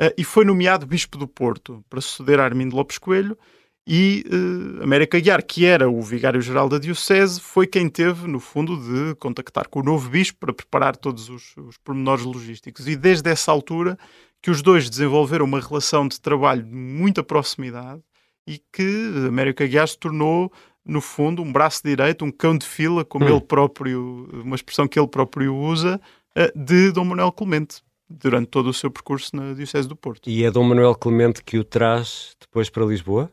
uh, 0.00 0.12
e 0.16 0.24
foi 0.24 0.44
nomeado 0.44 0.86
bispo 0.86 1.18
do 1.18 1.28
Porto 1.28 1.84
para 1.88 2.00
suceder 2.00 2.40
a 2.40 2.44
Armindo 2.44 2.74
Lopes 2.74 2.98
Coelho. 2.98 3.38
E 3.86 4.24
uh, 4.28 4.82
América 4.82 5.18
Guiar, 5.18 5.42
que 5.42 5.64
era 5.64 5.90
o 5.90 6.00
vigário-geral 6.00 6.68
da 6.68 6.78
Diocese, 6.78 7.40
foi 7.40 7.66
quem 7.66 7.88
teve, 7.88 8.28
no 8.28 8.38
fundo, 8.38 8.76
de 8.76 9.14
contactar 9.16 9.68
com 9.68 9.80
o 9.80 9.82
novo 9.82 10.08
bispo 10.08 10.38
para 10.38 10.52
preparar 10.52 10.96
todos 10.96 11.28
os, 11.28 11.56
os 11.56 11.76
pormenores 11.78 12.24
logísticos. 12.24 12.86
E 12.86 12.94
desde 12.94 13.28
essa 13.28 13.50
altura 13.50 13.98
que 14.40 14.50
os 14.50 14.62
dois 14.62 14.88
desenvolveram 14.88 15.44
uma 15.44 15.60
relação 15.60 16.06
de 16.06 16.20
trabalho 16.20 16.62
de 16.62 16.72
muita 16.72 17.22
proximidade 17.22 18.00
e 18.46 18.60
que 18.72 19.12
América 19.28 19.66
Guiar 19.66 19.88
se 19.88 19.98
tornou, 19.98 20.52
no 20.84 21.00
fundo, 21.00 21.42
um 21.42 21.52
braço 21.52 21.82
direito, 21.84 22.24
um 22.24 22.30
cão 22.30 22.56
de 22.56 22.66
fila, 22.66 23.04
como 23.04 23.24
hum. 23.24 23.28
ele 23.28 23.40
próprio, 23.40 24.28
uma 24.32 24.56
expressão 24.56 24.88
que 24.88 24.98
ele 24.98 25.08
próprio 25.08 25.54
usa, 25.54 26.00
eh, 26.34 26.52
de 26.54 26.90
Dom 26.90 27.04
Manuel 27.04 27.30
Clemente 27.30 27.82
durante 28.08 28.48
todo 28.48 28.68
o 28.68 28.74
seu 28.74 28.90
percurso 28.90 29.34
na 29.34 29.54
Diocese 29.54 29.88
do 29.88 29.96
Porto. 29.96 30.28
E 30.28 30.44
é 30.44 30.50
Dom 30.50 30.64
Manuel 30.64 30.94
Clemente 30.94 31.42
que 31.42 31.58
o 31.58 31.64
traz 31.64 32.36
depois 32.40 32.68
para 32.68 32.84
Lisboa? 32.84 33.30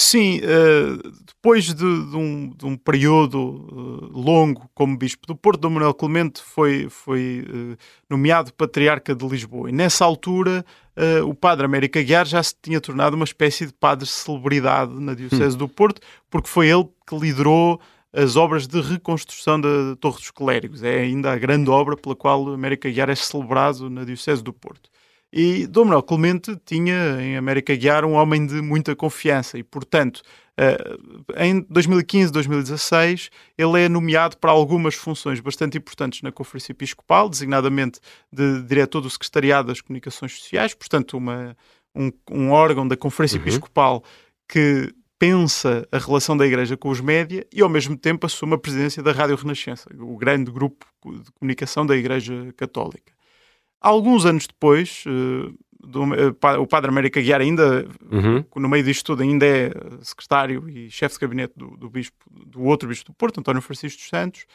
Sim, 0.00 0.38
uh, 0.38 1.10
depois 1.26 1.74
de, 1.74 1.74
de, 1.74 2.16
um, 2.16 2.52
de, 2.56 2.64
um, 2.64 2.76
período 2.76 3.36
uh, 3.40 4.16
longo 4.16 4.70
como 4.72 4.96
Bispo 4.96 5.26
do 5.26 5.34
Porto, 5.34 5.62
Dom 5.62 5.70
Manuel 5.70 5.92
Clemente 5.92 6.40
foi, 6.40 6.88
foi 6.88 7.44
uh, 7.50 7.76
nomeado 8.08 8.54
Patriarca 8.54 9.12
de 9.12 9.26
Lisboa. 9.26 9.68
E 9.68 9.72
nessa 9.72 10.04
altura, 10.04 10.64
o 11.26 11.34
Padre 11.34 11.64
América 11.64 12.00
Guiar 12.00 12.26
já 12.26 12.40
se 12.40 12.54
tinha 12.62 12.80
tornado 12.80 13.14
uma 13.14 13.24
espécie 13.24 13.66
de 13.66 13.72
padre 13.72 14.06
celebridade 14.06 14.92
na 15.00 15.14
Diocese 15.14 15.56
hum. 15.56 15.58
do 15.58 15.68
Porto, 15.68 16.00
porque 16.30 16.48
foi 16.48 16.68
ele 16.68 16.88
que 17.04 17.16
liderou 17.16 17.80
as 18.12 18.36
obras 18.36 18.68
de 18.68 18.80
reconstrução 18.80 19.60
da 19.60 19.96
Torre 20.00 20.18
dos 20.18 20.30
Clérigos. 20.30 20.84
É 20.84 21.00
ainda 21.00 21.32
a 21.32 21.36
grande 21.36 21.70
obra 21.70 21.96
pela 21.96 22.14
qual 22.14 22.52
América 22.52 22.88
Guiar 22.88 23.10
é 23.10 23.16
celebrado 23.16 23.90
na 23.90 24.04
Diocese 24.04 24.44
do 24.44 24.52
Porto. 24.52 24.88
E 25.32 25.66
Dom 25.66 25.84
Manuel 25.84 26.02
Clemente 26.02 26.56
tinha 26.64 27.20
em 27.20 27.36
América 27.36 27.74
Guiar 27.76 28.04
um 28.04 28.12
homem 28.12 28.46
de 28.46 28.62
muita 28.62 28.96
confiança 28.96 29.58
e, 29.58 29.62
portanto, 29.62 30.22
eh, 30.56 30.96
em 31.36 31.60
2015, 31.68 32.32
2016, 32.32 33.30
ele 33.56 33.80
é 33.80 33.88
nomeado 33.88 34.38
para 34.38 34.50
algumas 34.50 34.94
funções 34.94 35.38
bastante 35.38 35.76
importantes 35.78 36.22
na 36.22 36.32
Conferência 36.32 36.72
Episcopal, 36.72 37.28
designadamente 37.28 38.00
de 38.32 38.62
diretor 38.62 39.00
do 39.00 39.10
Secretariado 39.10 39.68
das 39.68 39.80
Comunicações 39.80 40.32
Sociais, 40.32 40.74
portanto, 40.74 41.16
uma, 41.16 41.56
um, 41.94 42.10
um 42.30 42.50
órgão 42.50 42.88
da 42.88 42.96
Conferência 42.96 43.36
uhum. 43.36 43.42
Episcopal 43.42 44.02
que 44.48 44.92
pensa 45.18 45.86
a 45.92 45.98
relação 45.98 46.36
da 46.36 46.46
Igreja 46.46 46.76
com 46.76 46.88
os 46.88 47.00
média 47.00 47.46
e, 47.52 47.60
ao 47.60 47.68
mesmo 47.68 47.96
tempo, 47.96 48.26
assume 48.26 48.54
a 48.54 48.58
presidência 48.58 49.02
da 49.02 49.12
Rádio 49.12 49.36
Renascença, 49.36 49.90
o 49.98 50.16
grande 50.16 50.50
grupo 50.50 50.86
de 51.04 51.30
comunicação 51.32 51.84
da 51.84 51.96
Igreja 51.96 52.52
Católica. 52.56 53.17
Alguns 53.80 54.26
anos 54.26 54.46
depois, 54.46 55.04
uh, 55.06 55.54
do, 55.80 56.04
uh, 56.04 56.60
o 56.60 56.66
Padre 56.66 56.90
América 56.90 57.20
Guiar 57.20 57.40
ainda, 57.40 57.86
uhum. 58.10 58.44
no 58.56 58.68
meio 58.68 58.84
disto 58.84 59.06
tudo, 59.06 59.22
ainda 59.22 59.46
é 59.46 59.70
secretário 60.02 60.68
e 60.68 60.90
chefe 60.90 61.14
de 61.14 61.20
gabinete 61.20 61.54
do, 61.56 61.76
do, 61.76 61.88
bispo, 61.88 62.16
do 62.30 62.62
outro 62.64 62.88
bispo 62.88 63.12
do 63.12 63.14
Porto, 63.14 63.40
António 63.40 63.62
Francisco 63.62 63.98
dos 63.98 64.08
Santos, 64.08 64.46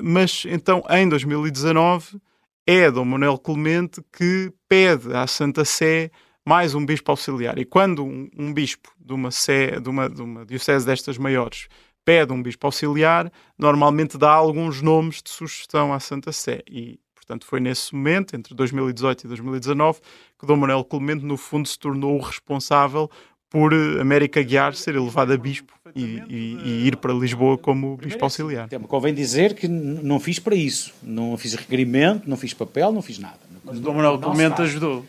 mas 0.00 0.44
então, 0.46 0.82
em 0.88 1.08
2019, 1.08 2.20
é 2.66 2.90
Dom 2.90 3.04
Manuel 3.04 3.38
Clemente 3.38 4.00
que 4.16 4.52
pede 4.68 5.14
à 5.14 5.26
Santa 5.26 5.64
Sé 5.64 6.10
mais 6.44 6.74
um 6.74 6.84
bispo 6.84 7.10
auxiliar. 7.10 7.58
E 7.58 7.64
quando 7.64 8.04
um, 8.04 8.28
um 8.36 8.52
bispo 8.52 8.92
de 8.98 9.12
uma, 9.12 9.30
sé, 9.30 9.80
de, 9.80 9.88
uma, 9.88 10.08
de 10.08 10.22
uma 10.22 10.44
diocese 10.44 10.84
destas 10.84 11.18
maiores 11.18 11.68
pede 12.04 12.32
um 12.32 12.42
bispo 12.42 12.66
auxiliar, 12.66 13.32
normalmente 13.56 14.18
dá 14.18 14.32
alguns 14.32 14.82
nomes 14.82 15.22
de 15.22 15.30
sugestão 15.30 15.92
à 15.92 16.00
Santa 16.00 16.32
Sé. 16.32 16.62
E, 16.68 16.98
portanto, 17.32 17.46
foi 17.46 17.60
nesse 17.60 17.94
momento, 17.94 18.36
entre 18.36 18.54
2018 18.54 19.24
e 19.24 19.28
2019, 19.28 20.00
que 20.38 20.46
Dom 20.46 20.56
Manuel 20.56 20.84
Clemente, 20.84 21.24
no 21.24 21.36
fundo, 21.36 21.66
se 21.66 21.78
tornou 21.78 22.16
o 22.16 22.20
responsável 22.20 23.10
por 23.48 23.72
eh, 23.72 24.00
América 24.00 24.42
Guiar 24.42 24.74
ser 24.74 24.94
elevado 24.94 25.32
a 25.32 25.36
bispo 25.36 25.72
e, 25.94 26.22
e, 26.28 26.58
e, 26.64 26.86
ir 26.86 26.96
para 26.96 27.12
Lisboa 27.12 27.58
como 27.58 27.96
bispo 27.96 28.24
auxiliar. 28.24 28.68
Convém 28.88 29.14
dizer 29.14 29.54
que 29.54 29.68
não 29.68 30.18
fiz 30.18 30.38
para 30.38 30.54
isso. 30.54 30.92
Não 31.02 31.36
fiz 31.36 31.54
requerimento, 31.54 32.28
não 32.28 32.36
fiz 32.36 32.54
papel, 32.54 32.92
não 32.92 33.02
fiz 33.02 33.18
nada. 33.18 33.38
Mas 33.64 33.78
Dom 33.78 33.94
Manuel 33.94 34.18
Clemente 34.18 34.60
ajudou. 34.62 35.04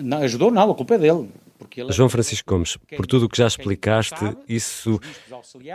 Não, 0.00 0.18
ajudou 0.18 0.50
não, 0.50 0.70
a 0.70 0.74
culpa 0.74 0.94
é 0.94 0.98
dele. 0.98 1.28
João 1.90 2.08
Francisco 2.08 2.52
Gomes, 2.52 2.76
por 2.96 3.06
tudo 3.06 3.26
o 3.26 3.28
que 3.28 3.38
já 3.38 3.46
explicaste, 3.46 4.36
isso 4.48 5.00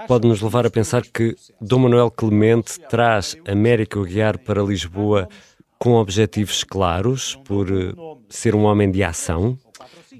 pode 0.07 0.27
nos 0.27 0.41
levar 0.41 0.65
a 0.65 0.69
pensar 0.69 1.01
que 1.01 1.35
Dom 1.59 1.79
Manuel 1.79 2.11
Clemente 2.11 2.79
traz 2.89 3.35
América 3.45 4.01
Guiar 4.03 4.37
para 4.37 4.61
Lisboa 4.61 5.27
com 5.79 5.93
objetivos 5.93 6.63
claros, 6.63 7.36
por 7.45 7.71
eh, 7.71 7.93
ser 8.27 8.53
um 8.53 8.65
homem 8.65 8.91
de 8.91 9.01
ação? 9.01 9.57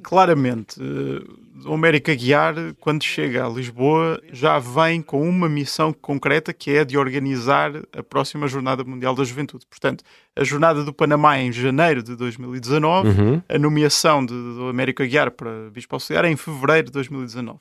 Claramente. 0.01 0.80
Eh, 0.82 1.50
o 1.66 1.74
América 1.74 2.16
Guiar, 2.16 2.56
quando 2.80 3.04
chega 3.04 3.46
a 3.46 3.50
Lisboa, 3.50 4.22
já 4.32 4.58
vem 4.58 5.01
com 5.01 5.28
uma 5.28 5.50
missão 5.50 5.92
concreta 5.92 6.54
que 6.54 6.72
é 6.72 6.86
de 6.86 6.98
organizar 6.98 7.74
a 7.92 8.01
próxima 8.01 8.48
Jornada 8.48 8.86
Mundial 8.86 9.13
da 9.13 9.25
Juventude. 9.25 9.66
Portanto, 9.70 10.01
a 10.36 10.44
Jornada 10.46 10.86
do 10.86 10.94
Panamá 10.94 11.38
em 11.38 11.51
janeiro 11.51 12.01
de 12.01 12.16
2019, 12.16 13.10
uhum. 13.10 13.42
a 13.50 13.60
nomeação 13.60 14.25
de, 14.25 14.34
do 14.34 14.70
América 14.70 15.06
Guiar 15.06 15.32
para 15.32 15.70
Bispo 15.70 15.96
Auxiliar 15.96 16.24
é 16.24 16.32
em 16.32 16.38
fevereiro 16.38 16.88
de 16.88 16.94
2019. 16.94 17.60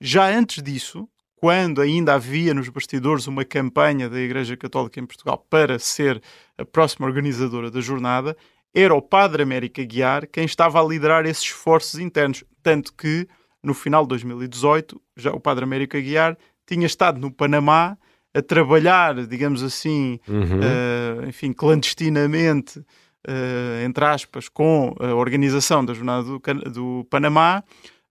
Já 0.00 0.28
antes 0.28 0.62
disso, 0.62 1.08
quando 1.40 1.80
ainda 1.80 2.14
havia 2.14 2.52
nos 2.52 2.68
bastidores 2.68 3.26
uma 3.26 3.44
campanha 3.44 4.08
da 4.08 4.18
Igreja 4.18 4.56
Católica 4.56 4.98
em 5.00 5.06
Portugal 5.06 5.44
para 5.48 5.78
ser 5.78 6.20
a 6.56 6.64
próxima 6.64 7.06
organizadora 7.06 7.70
da 7.70 7.80
jornada, 7.80 8.36
era 8.74 8.94
o 8.94 9.02
Padre 9.02 9.42
América 9.42 9.82
Guiar 9.84 10.26
quem 10.26 10.44
estava 10.44 10.80
a 10.80 10.84
liderar 10.84 11.26
esses 11.26 11.44
esforços 11.44 11.98
internos. 11.98 12.44
Tanto 12.62 12.92
que 12.92 13.26
no 13.62 13.74
final 13.74 14.02
de 14.02 14.08
2018, 14.10 15.00
já 15.16 15.32
o 15.32 15.40
Padre 15.40 15.64
América 15.64 16.00
Guiar 16.00 16.36
tinha 16.66 16.86
estado 16.86 17.18
no 17.20 17.30
Panamá 17.30 17.96
a 18.34 18.42
trabalhar, 18.42 19.26
digamos 19.26 19.62
assim, 19.62 20.20
Uhum. 20.28 20.60
uh, 20.60 21.28
enfim, 21.28 21.52
clandestinamente, 21.52 22.78
uh, 22.78 23.84
entre 23.84 24.04
aspas, 24.04 24.48
com 24.48 24.94
a 25.00 25.14
organização 25.14 25.84
da 25.84 25.94
Jornada 25.94 26.24
do, 26.24 26.40
do 26.70 27.06
Panamá, 27.10 27.64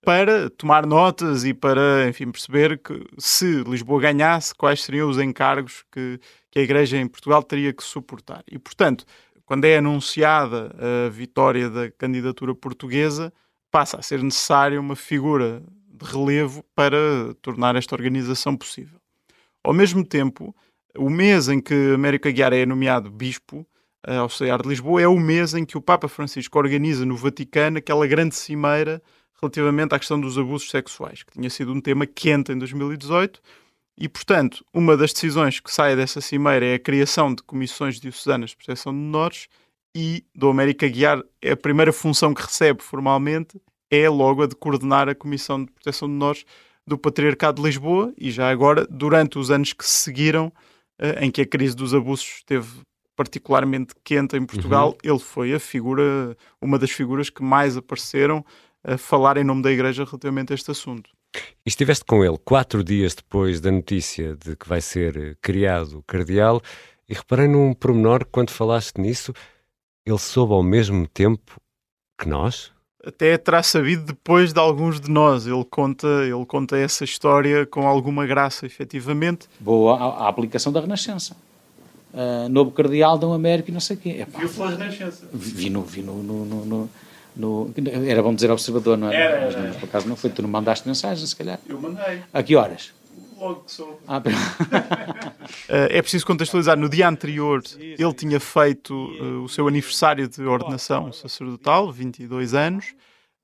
para 0.03 0.49
tomar 0.49 0.85
notas 0.85 1.43
e 1.43 1.53
para, 1.53 2.07
enfim, 2.07 2.31
perceber 2.31 2.77
que 2.77 3.05
se 3.17 3.63
Lisboa 3.63 4.01
ganhasse, 4.01 4.55
quais 4.55 4.83
seriam 4.83 5.09
os 5.09 5.19
encargos 5.19 5.83
que, 5.91 6.19
que 6.49 6.59
a 6.59 6.61
Igreja 6.61 6.97
em 6.97 7.07
Portugal 7.07 7.43
teria 7.43 7.73
que 7.73 7.83
suportar. 7.83 8.43
E, 8.49 8.57
portanto, 8.57 9.05
quando 9.45 9.65
é 9.65 9.77
anunciada 9.77 10.75
a 10.77 11.09
vitória 11.09 11.69
da 11.69 11.91
candidatura 11.91 12.53
portuguesa, 12.53 13.33
passa 13.71 13.97
a 13.97 14.01
ser 14.01 14.23
necessária 14.23 14.79
uma 14.79 14.95
figura 14.95 15.63
de 15.87 16.05
relevo 16.05 16.63
para 16.75 17.33
tornar 17.41 17.75
esta 17.75 17.95
organização 17.95 18.55
possível. 18.55 18.99
Ao 19.63 19.73
mesmo 19.73 20.05
tempo, 20.05 20.55
o 20.97 21.09
mês 21.09 21.49
em 21.49 21.59
que 21.59 21.93
Américo 21.93 22.27
Aguiar 22.27 22.53
é 22.53 22.65
nomeado 22.65 23.09
bispo 23.09 23.67
eh, 24.05 24.15
auxiliar 24.15 24.61
de 24.61 24.69
Lisboa 24.69 25.01
é 25.01 25.07
o 25.07 25.19
mês 25.19 25.53
em 25.53 25.65
que 25.65 25.77
o 25.77 25.81
Papa 25.81 26.07
Francisco 26.07 26.57
organiza 26.57 27.05
no 27.05 27.17
Vaticano 27.17 27.77
aquela 27.77 28.07
grande 28.07 28.35
cimeira 28.35 29.01
relativamente 29.41 29.93
à 29.93 29.99
questão 29.99 30.19
dos 30.19 30.37
abusos 30.37 30.69
sexuais, 30.69 31.23
que 31.23 31.33
tinha 31.33 31.49
sido 31.49 31.71
um 31.71 31.81
tema 31.81 32.05
quente 32.05 32.51
em 32.51 32.57
2018. 32.57 33.41
E, 33.99 34.07
portanto, 34.07 34.63
uma 34.73 34.95
das 34.95 35.11
decisões 35.11 35.59
que 35.59 35.71
sai 35.71 35.95
dessa 35.95 36.21
cimeira 36.21 36.65
é 36.65 36.75
a 36.75 36.79
criação 36.79 37.33
de 37.33 37.41
comissões 37.43 37.99
diocesanas 37.99 38.51
de 38.51 38.57
proteção 38.57 38.93
de 38.93 38.99
menores 38.99 39.47
e 39.95 40.23
do 40.35 40.49
Américo 40.49 40.85
Aguiar, 40.85 41.23
é 41.41 41.51
a 41.51 41.57
primeira 41.57 41.91
função 41.91 42.33
que 42.33 42.43
recebe 42.43 42.83
formalmente 42.83 43.59
é 43.89 44.09
logo 44.09 44.43
a 44.43 44.47
de 44.47 44.55
coordenar 44.55 45.09
a 45.09 45.15
Comissão 45.15 45.63
de 45.63 45.71
Proteção 45.71 46.07
de 46.07 46.13
Menores 46.13 46.45
do 46.85 46.97
Patriarcado 46.97 47.61
de 47.61 47.67
Lisboa 47.67 48.13
e 48.17 48.31
já 48.31 48.49
agora, 48.49 48.85
durante 48.89 49.39
os 49.39 49.49
anos 49.51 49.73
que 49.73 49.85
se 49.85 50.03
seguiram, 50.03 50.51
eh, 50.99 51.25
em 51.25 51.31
que 51.31 51.41
a 51.41 51.45
crise 51.45 51.75
dos 51.75 51.93
abusos 51.93 52.25
esteve 52.37 52.67
particularmente 53.15 53.95
quente 54.03 54.37
em 54.37 54.45
Portugal, 54.45 54.95
ele 55.03 55.19
foi 55.19 55.53
a 55.53 55.59
figura, 55.59 56.37
uma 56.61 56.77
das 56.77 56.91
figuras 56.91 57.29
que 57.29 57.41
mais 57.41 57.75
apareceram 57.75 58.45
a 58.87 58.97
falar 58.97 59.37
em 59.37 59.43
nome 59.43 59.61
da 59.61 59.71
Igreja 59.71 60.05
relativamente 60.05 60.53
a 60.53 60.55
este 60.55 60.71
assunto. 60.71 61.09
E 61.35 61.67
estiveste 61.69 62.05
com 62.05 62.23
ele 62.23 62.37
quatro 62.43 62.83
dias 62.83 63.13
depois 63.13 63.59
da 63.59 63.69
notícia 63.69 64.35
de 64.35 64.55
que 64.55 64.67
vai 64.67 64.79
ser 64.79 65.37
criado 65.41 66.03
cardeal 66.07 66.61
e 67.07 67.13
reparei 67.13 67.47
num 67.47 67.73
pormenor 67.73 68.25
quando 68.31 68.49
falaste 68.49 68.99
nisso, 68.99 69.33
ele 70.05 70.17
soube 70.17 70.53
ao 70.53 70.63
mesmo 70.63 71.05
tempo 71.07 71.59
que 72.17 72.27
nós? 72.27 72.71
Até 73.05 73.37
terá 73.37 73.61
sabido 73.61 74.03
depois 74.05 74.51
de 74.51 74.59
alguns 74.59 74.99
de 74.99 75.09
nós. 75.09 75.45
Ele 75.45 75.63
conta, 75.63 76.07
ele 76.23 76.45
conta 76.45 76.77
essa 76.77 77.03
história 77.03 77.65
com 77.65 77.87
alguma 77.87 78.25
graça, 78.25 78.65
efetivamente. 78.65 79.47
Boa 79.59 79.97
a, 79.97 80.25
a 80.25 80.29
aplicação 80.29 80.71
da 80.73 80.81
Renascença. 80.81 81.35
Uh, 82.13 82.49
novo 82.49 82.71
cardeal 82.71 83.17
Dom 83.17 83.33
Américo 83.33 83.69
e 83.69 83.73
não 83.73 83.79
sei 83.79 83.95
o 83.95 83.99
quê. 83.99 84.09
Epá, 84.21 84.39
Viu 84.39 84.49
pela 84.49 84.71
Renascença. 84.71 85.29
vi 85.31 85.69
no, 85.69 85.83
vi 85.83 86.01
no, 86.01 86.23
no, 86.23 86.65
no, 86.65 86.89
no- 87.37 87.73
Era 88.07 88.21
bom 88.23 88.33
dizer 88.33 88.51
observador, 88.51 88.97
não 88.97 89.07
era? 89.11 89.17
Era, 89.17 89.35
era, 89.37 89.45
Mas, 89.61 89.73
não, 89.73 89.79
por 89.79 89.89
acaso 89.89 90.07
não 90.09 90.15
foi. 90.15 90.29
Tu 90.29 90.41
não 90.41 90.49
mandaste 90.49 90.87
mensagem, 90.87 91.25
se 91.25 91.35
calhar. 91.35 91.59
Eu 91.67 91.79
mandei, 91.79 92.21
A 92.33 92.41
que 92.43 92.55
horas? 92.55 92.93
logo 93.39 93.61
que 93.65 93.71
soube. 93.71 93.97
Ah, 94.07 94.17
Uh, 94.19 94.23
é 95.91 96.01
preciso 96.01 96.25
contextualizar. 96.25 96.75
No 96.77 96.89
dia 96.89 97.07
anterior, 97.07 97.61
ele 97.79 98.13
tinha 98.13 98.39
feito 98.39 98.93
uh, 98.93 99.43
o 99.43 99.47
seu 99.49 99.67
aniversário 99.67 100.27
de 100.27 100.41
ordenação 100.43 101.11
sacerdotal, 101.13 101.91
22 101.91 102.53
anos, 102.55 102.95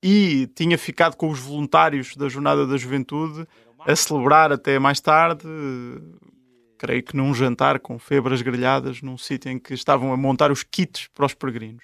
e 0.02 0.48
tinha 0.56 0.78
ficado 0.78 1.16
com 1.16 1.30
os 1.30 1.40
voluntários 1.40 2.16
da 2.16 2.28
Jornada 2.28 2.66
da 2.66 2.76
Juventude 2.76 3.48
a 3.86 3.96
celebrar 3.96 4.52
até 4.52 4.80
mais 4.80 5.00
tarde, 5.00 5.46
uh, 5.48 6.02
creio 6.78 7.04
que 7.04 7.16
num 7.16 7.34
jantar 7.34 7.80
com 7.80 7.98
febras 8.00 8.42
grelhadas, 8.42 9.02
num 9.02 9.18
sítio 9.18 9.52
em 9.52 9.60
que 9.60 9.74
estavam 9.76 10.12
a 10.12 10.18
montar 10.18 10.52
os 10.52 10.64
kits 10.64 11.08
para 11.14 11.26
os 11.28 11.34
peregrinos. 11.36 11.84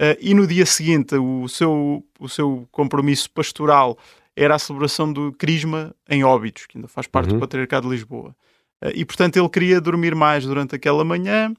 Uh, 0.00 0.16
e 0.20 0.34
no 0.34 0.46
dia 0.46 0.64
seguinte, 0.66 1.14
o 1.16 1.46
seu, 1.48 2.04
o 2.18 2.28
seu 2.28 2.66
compromisso 2.72 3.30
pastoral 3.30 3.98
era 4.34 4.54
a 4.54 4.58
celebração 4.58 5.12
do 5.12 5.32
Crisma 5.32 5.94
em 6.08 6.24
Óbidos, 6.24 6.66
que 6.66 6.78
ainda 6.78 6.88
faz 6.88 7.06
parte 7.06 7.28
Uhum. 7.28 7.34
do 7.36 7.40
Patriarcado 7.40 7.86
de 7.88 7.94
Lisboa. 7.94 8.34
Eh, 8.82 8.92
E, 8.96 9.04
portanto, 9.04 9.36
ele 9.36 9.48
queria 9.50 9.80
dormir 9.80 10.14
mais 10.14 10.44
durante 10.46 10.74
aquela 10.74 11.04
manhã. 11.04 11.52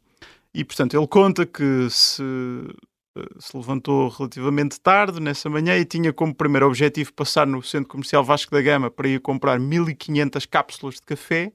E, 0.54 0.64
portanto, 0.64 0.96
ele 0.98 1.08
conta 1.08 1.46
que 1.46 1.88
se, 1.92 2.24
eh, 3.16 3.22
se 3.40 3.56
levantou 3.56 4.10
relativamente 4.10 4.80
tarde 4.82 5.20
nessa 5.20 5.48
manhã 5.50 5.78
e 5.78 5.86
tinha 5.86 6.12
como 6.12 6.34
primeiro 6.34 6.66
objetivo 6.68 7.14
passar 7.14 7.46
no 7.46 7.62
Centro 7.62 7.88
Comercial 7.90 8.24
Vasco 8.24 8.52
da 8.52 8.62
Gama 8.62 8.90
para 8.90 9.08
ir 9.08 9.20
comprar 9.20 9.60
1500 9.60 10.46
cápsulas 10.48 10.96
de 10.96 11.02
café 11.04 11.52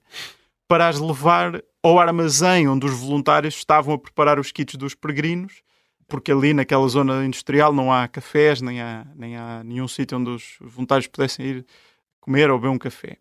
para 0.69 0.87
as 0.89 1.01
levar 1.01 1.63
ao 1.83 1.99
armazém 1.99 2.69
onde 2.69 2.87
os 2.87 2.93
voluntários 2.93 3.57
estavam 3.57 3.95
a 3.95 3.99
preparar 3.99 4.39
os 4.39 4.53
kits 4.53 4.77
dos 4.77 4.95
peregrinos, 4.95 5.63
porque 6.09 6.33
ali 6.33 6.55
naquela 6.55 6.89
zona 6.89 7.25
industrial 7.25 7.73
não 7.73 7.93
há 7.93 8.09
cafés, 8.09 8.63
nem 8.63 8.81
há, 8.81 9.07
nem 9.15 9.37
há 9.37 9.63
nenhum 9.63 9.87
sítio 9.87 10.19
onde 10.19 10.31
os 10.31 10.57
voluntários 10.61 11.07
pudessem 11.07 11.47
ir 11.47 11.67
comer 12.21 12.51
ou 12.51 12.59
beber 12.59 12.73
um 12.73 12.79
café. 12.79 13.19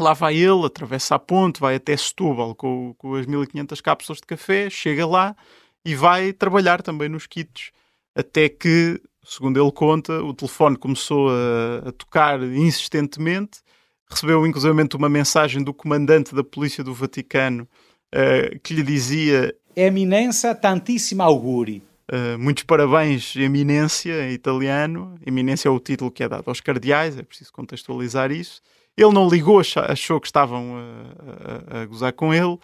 Lá 0.00 0.14
vai 0.14 0.36
ele, 0.36 0.64
atravessa 0.64 1.16
a 1.16 1.18
ponte, 1.18 1.60
vai 1.60 1.74
até 1.74 1.96
Setúbal 1.96 2.54
com, 2.54 2.94
com 2.96 3.14
as 3.14 3.26
1500 3.26 3.80
cápsulas 3.80 4.20
de 4.20 4.26
café, 4.26 4.70
chega 4.70 5.06
lá 5.06 5.36
e 5.84 5.94
vai 5.94 6.32
trabalhar 6.32 6.82
também 6.82 7.08
nos 7.08 7.26
kits. 7.26 7.72
Até 8.14 8.48
que, 8.48 9.00
segundo 9.24 9.60
ele 9.60 9.72
conta, 9.72 10.22
o 10.22 10.32
telefone 10.32 10.76
começou 10.76 11.28
a, 11.30 11.88
a 11.88 11.92
tocar 11.92 12.42
insistentemente, 12.42 13.60
recebeu 14.08 14.46
inclusivamente 14.46 14.96
uma 14.96 15.08
mensagem 15.08 15.62
do 15.62 15.74
comandante 15.74 16.34
da 16.34 16.42
Polícia 16.42 16.82
do 16.82 16.94
Vaticano 16.94 17.68
eh, 18.12 18.58
que 18.62 18.72
lhe 18.72 18.82
dizia 18.82 19.54
Eminência 19.76 20.54
tantíssima 20.56 21.22
auguri. 21.22 21.87
Uh, 22.10 22.38
muitos 22.38 22.64
parabéns, 22.64 23.36
Eminência, 23.36 24.28
em 24.30 24.32
italiano. 24.32 25.14
Eminência 25.26 25.68
é 25.68 25.70
o 25.70 25.78
título 25.78 26.10
que 26.10 26.22
é 26.22 26.28
dado 26.28 26.44
aos 26.48 26.60
cardeais, 26.60 27.18
é 27.18 27.22
preciso 27.22 27.52
contextualizar 27.52 28.32
isso. 28.32 28.62
Ele 28.96 29.12
não 29.12 29.28
ligou, 29.28 29.60
achou 29.60 30.20
que 30.20 30.26
estavam 30.26 30.74
a, 30.76 31.76
a- 31.76 31.82
a 31.82 31.86
gozar 31.86 32.12
com 32.14 32.32
ele, 32.32 32.54
uh, 32.54 32.60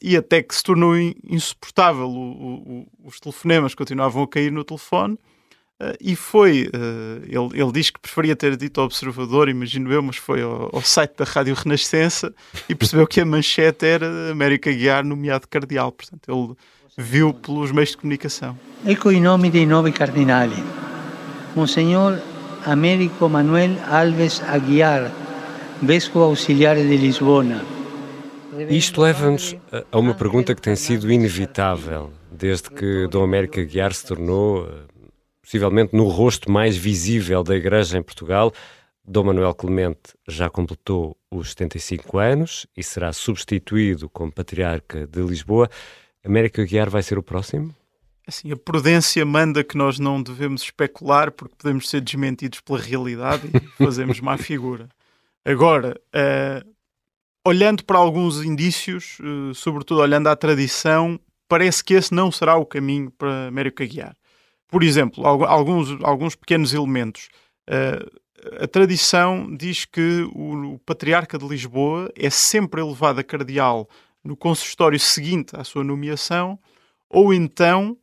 e 0.00 0.16
até 0.16 0.40
que 0.42 0.54
se 0.54 0.62
tornou 0.62 0.96
in- 0.96 1.14
insuportável. 1.28 2.08
o- 2.08 2.86
o- 3.02 3.08
os 3.08 3.18
telefonemas 3.18 3.74
continuavam 3.74 4.22
a 4.22 4.28
cair 4.28 4.52
no 4.52 4.62
telefone. 4.64 5.14
uh, 5.82 5.96
e 6.00 6.14
foi, 6.14 6.70
ele, 7.26 7.60
ele 7.60 7.72
diz 7.72 7.90
que 7.90 7.98
preferia 7.98 8.36
ter 8.36 8.54
dito 8.56 8.80
ao 8.80 8.86
observador, 8.86 9.48
imagino 9.48 9.90
eu, 9.92 10.02
mas 10.02 10.16
foi 10.16 10.42
ao, 10.42 10.68
ao 10.76 10.82
site 10.82 11.16
da 11.16 11.24
Rádio 11.24 11.54
Renascença 11.54 12.32
e 12.68 12.74
percebeu 12.74 13.06
que 13.06 13.20
a 13.20 13.24
manchete 13.24 13.84
era 13.86 14.30
América 14.30 14.70
Guiar 14.70 15.02
nomeado 15.04 15.48
cardeal. 15.48 15.90
Portanto, 15.90 16.28
ele 16.30 16.54
viu 16.96 17.32
pelos 17.34 17.72
meios 17.72 17.90
de 17.90 17.96
comunicação. 17.98 18.58
Ecco 18.86 19.10
i 19.12 19.20
nomi 19.20 19.50
dei 19.50 19.66
nuovi 19.66 19.92
cardinali. 19.92 20.62
Monsignor 21.54 22.18
Americo 22.66 23.28
Manuel 23.28 23.76
Alves 23.88 24.42
Aguiar, 24.42 25.10
Vescovo 25.82 26.24
Ausiliare 26.26 26.82
de 26.86 26.96
Lisbona. 26.96 27.64
Isto 28.68 29.00
leva-nos 29.02 29.56
a- 29.72 29.84
a 29.92 29.98
uma 29.98 30.14
pergunta 30.14 30.54
que 30.54 30.60
tem 30.60 30.76
sido 30.76 31.10
inevitável 31.10 32.10
desde 32.30 32.70
que 32.70 33.06
Dom 33.08 33.22
Américo 33.24 33.60
Aguiar 33.60 33.92
se 33.94 34.06
tornou, 34.06 34.66
eh, 34.66 34.70
possivelmente, 35.42 35.94
no 35.94 36.08
rosto 36.08 36.50
mais 36.50 36.76
visível 36.76 37.42
da 37.42 37.54
Igreja 37.56 37.96
em 37.98 38.02
Portugal. 38.02 38.52
Dom 39.04 39.24
Manuel 39.24 39.54
Clemente 39.54 40.14
já 40.28 40.48
completou 40.50 41.16
os 41.30 41.50
75 41.50 42.18
anos 42.18 42.66
e 42.76 42.82
será 42.82 43.12
substituído 43.12 44.08
como 44.08 44.32
Patriarca 44.32 45.06
de 45.06 45.20
Lisboa. 45.22 45.68
Américo 46.24 46.60
Aguiar 46.60 46.90
vai 46.90 47.02
ser 47.02 47.18
o 47.18 47.22
próximo? 47.22 47.74
Assim, 48.26 48.52
a 48.52 48.56
prudência 48.56 49.24
manda 49.24 49.64
que 49.64 49.76
nós 49.76 49.98
não 49.98 50.22
devemos 50.22 50.62
especular 50.62 51.32
porque 51.32 51.54
podemos 51.56 51.88
ser 51.88 52.00
desmentidos 52.00 52.60
pela 52.60 52.78
realidade 52.78 53.48
e 53.54 53.60
fazemos 53.84 54.20
má 54.20 54.36
figura. 54.36 54.88
Agora, 55.44 55.98
eh, 56.12 56.62
olhando 57.46 57.84
para 57.84 57.98
alguns 57.98 58.42
indícios, 58.44 59.16
eh, 59.20 59.52
sobretudo 59.54 60.00
olhando 60.02 60.28
à 60.28 60.36
tradição, 60.36 61.18
parece 61.48 61.82
que 61.82 61.94
esse 61.94 62.14
não 62.14 62.30
será 62.30 62.56
o 62.56 62.66
caminho 62.66 63.10
para 63.10 63.48
Américo 63.48 63.82
Aguiar. 63.82 64.14
Por 64.68 64.84
exemplo, 64.84 65.26
algu- 65.26 65.46
alguns, 65.46 65.88
alguns 66.04 66.36
pequenos 66.36 66.72
elementos. 66.72 67.28
Eh, 67.68 68.06
a 68.62 68.68
tradição 68.68 69.54
diz 69.56 69.84
que 69.84 70.22
o, 70.32 70.74
o 70.74 70.78
Patriarca 70.80 71.36
de 71.36 71.46
Lisboa 71.48 72.10
é 72.14 72.30
sempre 72.30 72.80
elevado 72.80 73.18
a 73.20 73.24
cardeal 73.24 73.88
no 74.24 74.36
consistório 74.36 74.98
seguinte 74.98 75.56
à 75.56 75.64
sua 75.64 75.82
nomeação, 75.84 76.58
ou 77.08 77.32
então 77.32 77.96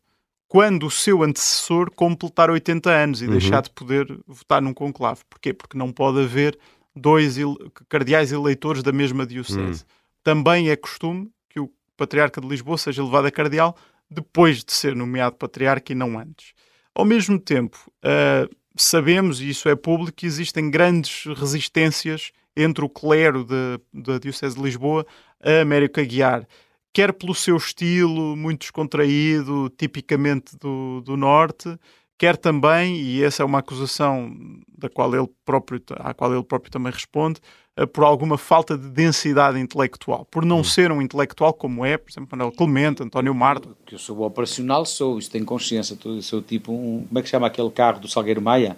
quando 0.48 0.86
o 0.86 0.92
seu 0.92 1.24
antecessor 1.24 1.92
completar 1.92 2.50
80 2.50 2.90
anos 2.90 3.22
e 3.22 3.26
Uhum. 3.26 3.32
deixar 3.32 3.62
de 3.62 3.70
poder 3.70 4.08
votar 4.26 4.62
num 4.62 4.74
conclave. 4.74 5.22
Porquê? 5.30 5.54
Porque 5.54 5.78
não 5.78 5.92
pode 5.92 6.22
haver 6.22 6.58
dois 6.96 7.38
ele- 7.38 7.58
cardeais 7.90 8.32
eleitores 8.32 8.82
da 8.82 8.92
mesma 8.94 9.26
diocese. 9.26 9.84
Também 10.24 10.70
é 10.70 10.76
costume 10.76 11.30
que 11.50 11.60
o 11.60 11.70
Patriarca 11.98 12.40
de 12.42 12.48
Lisboa 12.48 12.78
seja 12.78 13.02
elevado 13.02 13.28
a 13.28 13.32
cardeal 13.32 13.76
depois 14.10 14.64
de 14.64 14.72
ser 14.74 14.96
nomeado 14.96 15.36
Patriarca 15.36 15.92
e 15.92 15.96
não 15.96 16.18
antes. 16.18 16.54
Ao 16.96 17.04
mesmo 17.06 17.38
tempo, 17.38 17.78
ah, 18.02 18.48
sabemos, 18.84 19.42
e 19.42 19.50
isso 19.50 19.70
é 19.70 19.76
público, 19.76 20.18
que 20.18 20.26
existem 20.26 20.70
grandes 20.70 21.26
resistências 21.38 22.32
entre 22.56 22.84
o 22.84 22.90
clero 22.90 23.46
da, 23.46 24.18
Diocese 24.20 24.56
de 24.56 24.62
Lisboa 24.62 25.06
a 25.42 25.62
Américo 25.62 26.00
Aguiar, 26.00 26.48
quer 26.92 27.14
pelo 27.14 27.36
seu 27.36 27.56
estilo 27.56 28.36
muito 28.36 28.62
descontraído, 28.62 29.70
tipicamente 29.78 30.58
do, 30.58 31.02
do 31.02 31.16
Norte, 31.16 31.78
quer 32.18 32.36
também, 32.36 33.00
e 33.00 33.24
essa 33.24 33.44
é 33.44 33.46
uma 33.46 33.60
acusação 33.60 34.36
da 34.76 34.90
qual 34.90 35.14
ele 35.16 35.30
próprio, 35.46 35.82
à 35.98 36.14
qual 36.14 36.34
ele 36.34 36.44
próprio 36.44 36.72
também 36.72 36.92
responde, 36.92 37.40
por 37.86 38.04
alguma 38.04 38.38
falta 38.38 38.76
de 38.76 38.90
densidade 38.90 39.60
intelectual, 39.60 40.26
por 40.32 40.44
não 40.44 40.62
hum. 40.62 40.64
ser 40.64 40.92
um 40.92 41.02
intelectual 41.02 41.54
como 41.54 41.86
é, 41.86 41.98
por 41.98 42.10
exemplo, 42.10 42.30
Manuel 42.32 42.52
Clemente, 42.52 43.04
António 43.04 43.36
Marto. 43.36 43.78
Que 43.86 43.96
eu 43.96 44.00
sou 44.00 44.22
operacional, 44.22 44.86
sou, 44.86 45.20
isso 45.20 45.30
tenho 45.30 45.46
consciência, 45.46 45.96
sou 46.22 46.42
tipo, 46.42 46.72
um, 46.72 47.06
como 47.08 47.20
é 47.20 47.22
que 47.22 47.28
se 47.28 47.32
chama 47.32 47.46
aquele 47.48 47.70
carro 47.70 48.00
do 48.00 48.08
Salgueiro 48.08 48.42
Maia? 48.42 48.76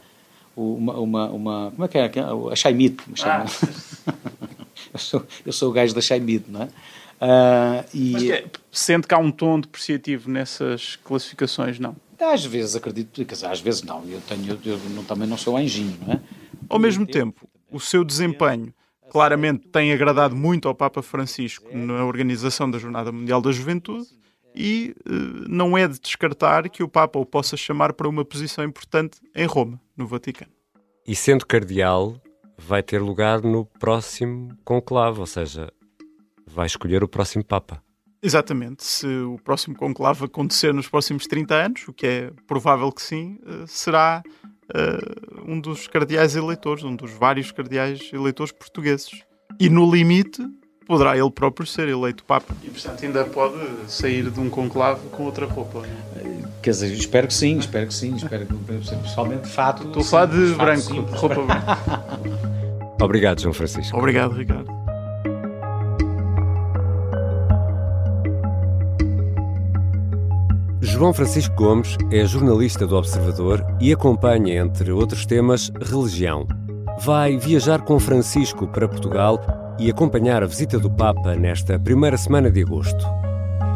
Uma, 0.55 0.93
uma, 0.95 1.29
uma 1.29 1.71
como 1.71 1.85
é 1.85 1.87
que 1.87 1.97
é? 1.97 2.25
A 2.51 2.55
Chaimite, 2.55 3.01
ah. 3.23 3.45
eu, 4.91 4.99
sou, 4.99 5.25
eu 5.45 5.53
sou 5.53 5.69
o 5.69 5.71
gajo 5.71 5.95
da 5.95 6.01
Chaimite, 6.01 6.45
não 6.49 6.63
é? 6.63 6.65
Uh, 7.21 7.85
e... 7.93 8.11
Mas 8.11 8.29
é, 8.29 8.45
sente 8.71 9.07
que 9.07 9.13
há 9.13 9.17
um 9.17 9.31
tom 9.31 9.59
depreciativo 9.59 10.29
nessas 10.29 10.97
classificações, 10.97 11.79
não? 11.79 11.95
Às 12.19 12.45
vezes 12.45 12.75
acredito, 12.75 13.23
quer 13.23 13.33
dizer, 13.33 13.45
às 13.45 13.61
vezes 13.61 13.81
não, 13.83 14.03
eu, 14.05 14.19
tenho, 14.27 14.59
eu, 14.65 14.79
eu 14.95 15.03
também 15.07 15.27
não 15.27 15.37
sou 15.37 15.55
anjinho, 15.55 15.97
não 16.05 16.13
é? 16.15 16.19
Ao 16.67 16.77
mesmo 16.77 17.05
tempo, 17.05 17.47
o 17.71 17.79
seu 17.79 18.03
desempenho 18.03 18.73
claramente 19.09 19.67
tem 19.67 19.91
agradado 19.91 20.35
muito 20.35 20.67
ao 20.67 20.75
Papa 20.75 21.01
Francisco 21.01 21.69
na 21.75 22.05
organização 22.05 22.69
da 22.69 22.77
Jornada 22.77 23.11
Mundial 23.11 23.41
da 23.41 23.51
Juventude 23.51 24.07
e 24.55 24.95
uh, 25.07 25.11
não 25.47 25.77
é 25.77 25.87
de 25.87 25.99
descartar 25.99 26.69
que 26.69 26.83
o 26.83 26.87
Papa 26.87 27.19
o 27.19 27.25
possa 27.25 27.55
chamar 27.55 27.93
para 27.93 28.07
uma 28.07 28.25
posição 28.25 28.63
importante 28.63 29.19
em 29.35 29.45
Roma, 29.45 29.79
no 29.95 30.07
Vaticano. 30.07 30.51
E 31.07 31.15
sendo 31.15 31.45
cardeal, 31.45 32.21
vai 32.57 32.83
ter 32.83 33.01
lugar 33.01 33.41
no 33.41 33.65
próximo 33.65 34.55
conclave, 34.63 35.19
ou 35.19 35.25
seja, 35.25 35.71
vai 36.45 36.67
escolher 36.67 37.03
o 37.03 37.07
próximo 37.07 37.43
Papa. 37.43 37.81
Exatamente. 38.21 38.83
Se 38.83 39.07
o 39.07 39.39
próximo 39.43 39.75
conclave 39.75 40.25
acontecer 40.25 40.73
nos 40.73 40.89
próximos 40.89 41.25
30 41.25 41.55
anos, 41.55 41.87
o 41.87 41.93
que 41.93 42.05
é 42.05 42.31
provável 42.45 42.91
que 42.91 43.01
sim, 43.01 43.39
uh, 43.43 43.65
será 43.65 44.21
uh, 44.69 45.51
um 45.51 45.59
dos 45.59 45.87
cardeais 45.87 46.35
eleitores, 46.35 46.83
um 46.83 46.95
dos 46.95 47.11
vários 47.11 47.51
cardeais 47.51 48.09
eleitores 48.13 48.51
portugueses. 48.51 49.09
E 49.59 49.69
no 49.69 49.89
limite, 49.89 50.41
poderá 50.87 51.17
ele 51.17 51.29
próprio 51.29 51.67
ser 51.67 51.87
eleito 51.87 52.23
Papa. 52.23 52.55
E 52.63 52.69
portanto 52.69 53.05
ainda 53.05 53.25
pode 53.25 53.59
sair 53.87 54.29
de 54.29 54.39
um 54.39 54.49
conclave 54.49 55.07
com 55.09 55.23
outra 55.23 55.45
roupa. 55.45 55.83
Quer 56.61 56.71
dizer, 56.71 56.91
espero 56.93 57.27
que 57.27 57.33
sim, 57.33 57.57
espero 57.57 57.87
que 57.87 57.93
sim, 57.93 58.15
espero 58.15 58.45
que 58.45 58.53
pessoalmente 58.95 59.47
fato. 59.47 59.87
Estou 59.87 60.01
a 60.01 60.05
falar 60.05 60.25
de 60.25 60.53
branco, 60.53 60.81
sim, 60.81 60.99
roupa 60.99 61.43
branca. 61.43 61.79
Obrigado, 63.01 63.41
João 63.41 63.53
Francisco. 63.53 63.97
Obrigado, 63.97 64.33
Ricardo. 64.33 64.78
João 70.89 71.13
Francisco 71.13 71.55
Gomes 71.55 71.95
é 72.11 72.25
jornalista 72.25 72.85
do 72.85 72.97
Observador 72.97 73.63
e 73.79 73.93
acompanha, 73.93 74.59
entre 74.59 74.91
outros 74.91 75.23
temas, 75.23 75.71
religião. 75.79 76.47
Vai 77.01 77.37
viajar 77.37 77.81
com 77.81 77.99
Francisco 77.99 78.67
para 78.67 78.87
Portugal 78.87 79.39
e 79.79 79.89
acompanhar 79.89 80.43
a 80.43 80.47
visita 80.47 80.79
do 80.79 80.89
Papa 80.89 81.35
nesta 81.35 81.77
primeira 81.79 82.17
semana 82.17 82.49
de 82.49 82.63
agosto. 82.63 83.05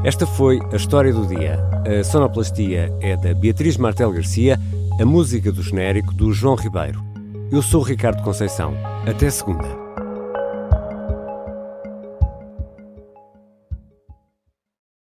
Esta 0.04 0.26
foi 0.26 0.60
a 0.73 0.76
história 0.76 1.13
do 1.13 1.28
dia. 1.28 1.63
A 1.88 2.04
sonoplastia 2.04 2.91
é 2.99 3.15
da 3.15 3.34
Beatriz 3.34 3.78
Martel 3.78 4.12
Garcia, 4.12 4.60
a 4.99 5.06
música 5.06 5.52
do 5.52 5.62
genérico 5.62 6.13
do 6.15 6.34
João 6.34 6.56
Ribeiro. 6.56 7.02
Eu 7.52 7.62
sou 7.62 7.84
Ricardo 7.84 8.23
Conceição. 8.23 8.73
Até 9.08 9.30
segunda. 9.30 9.82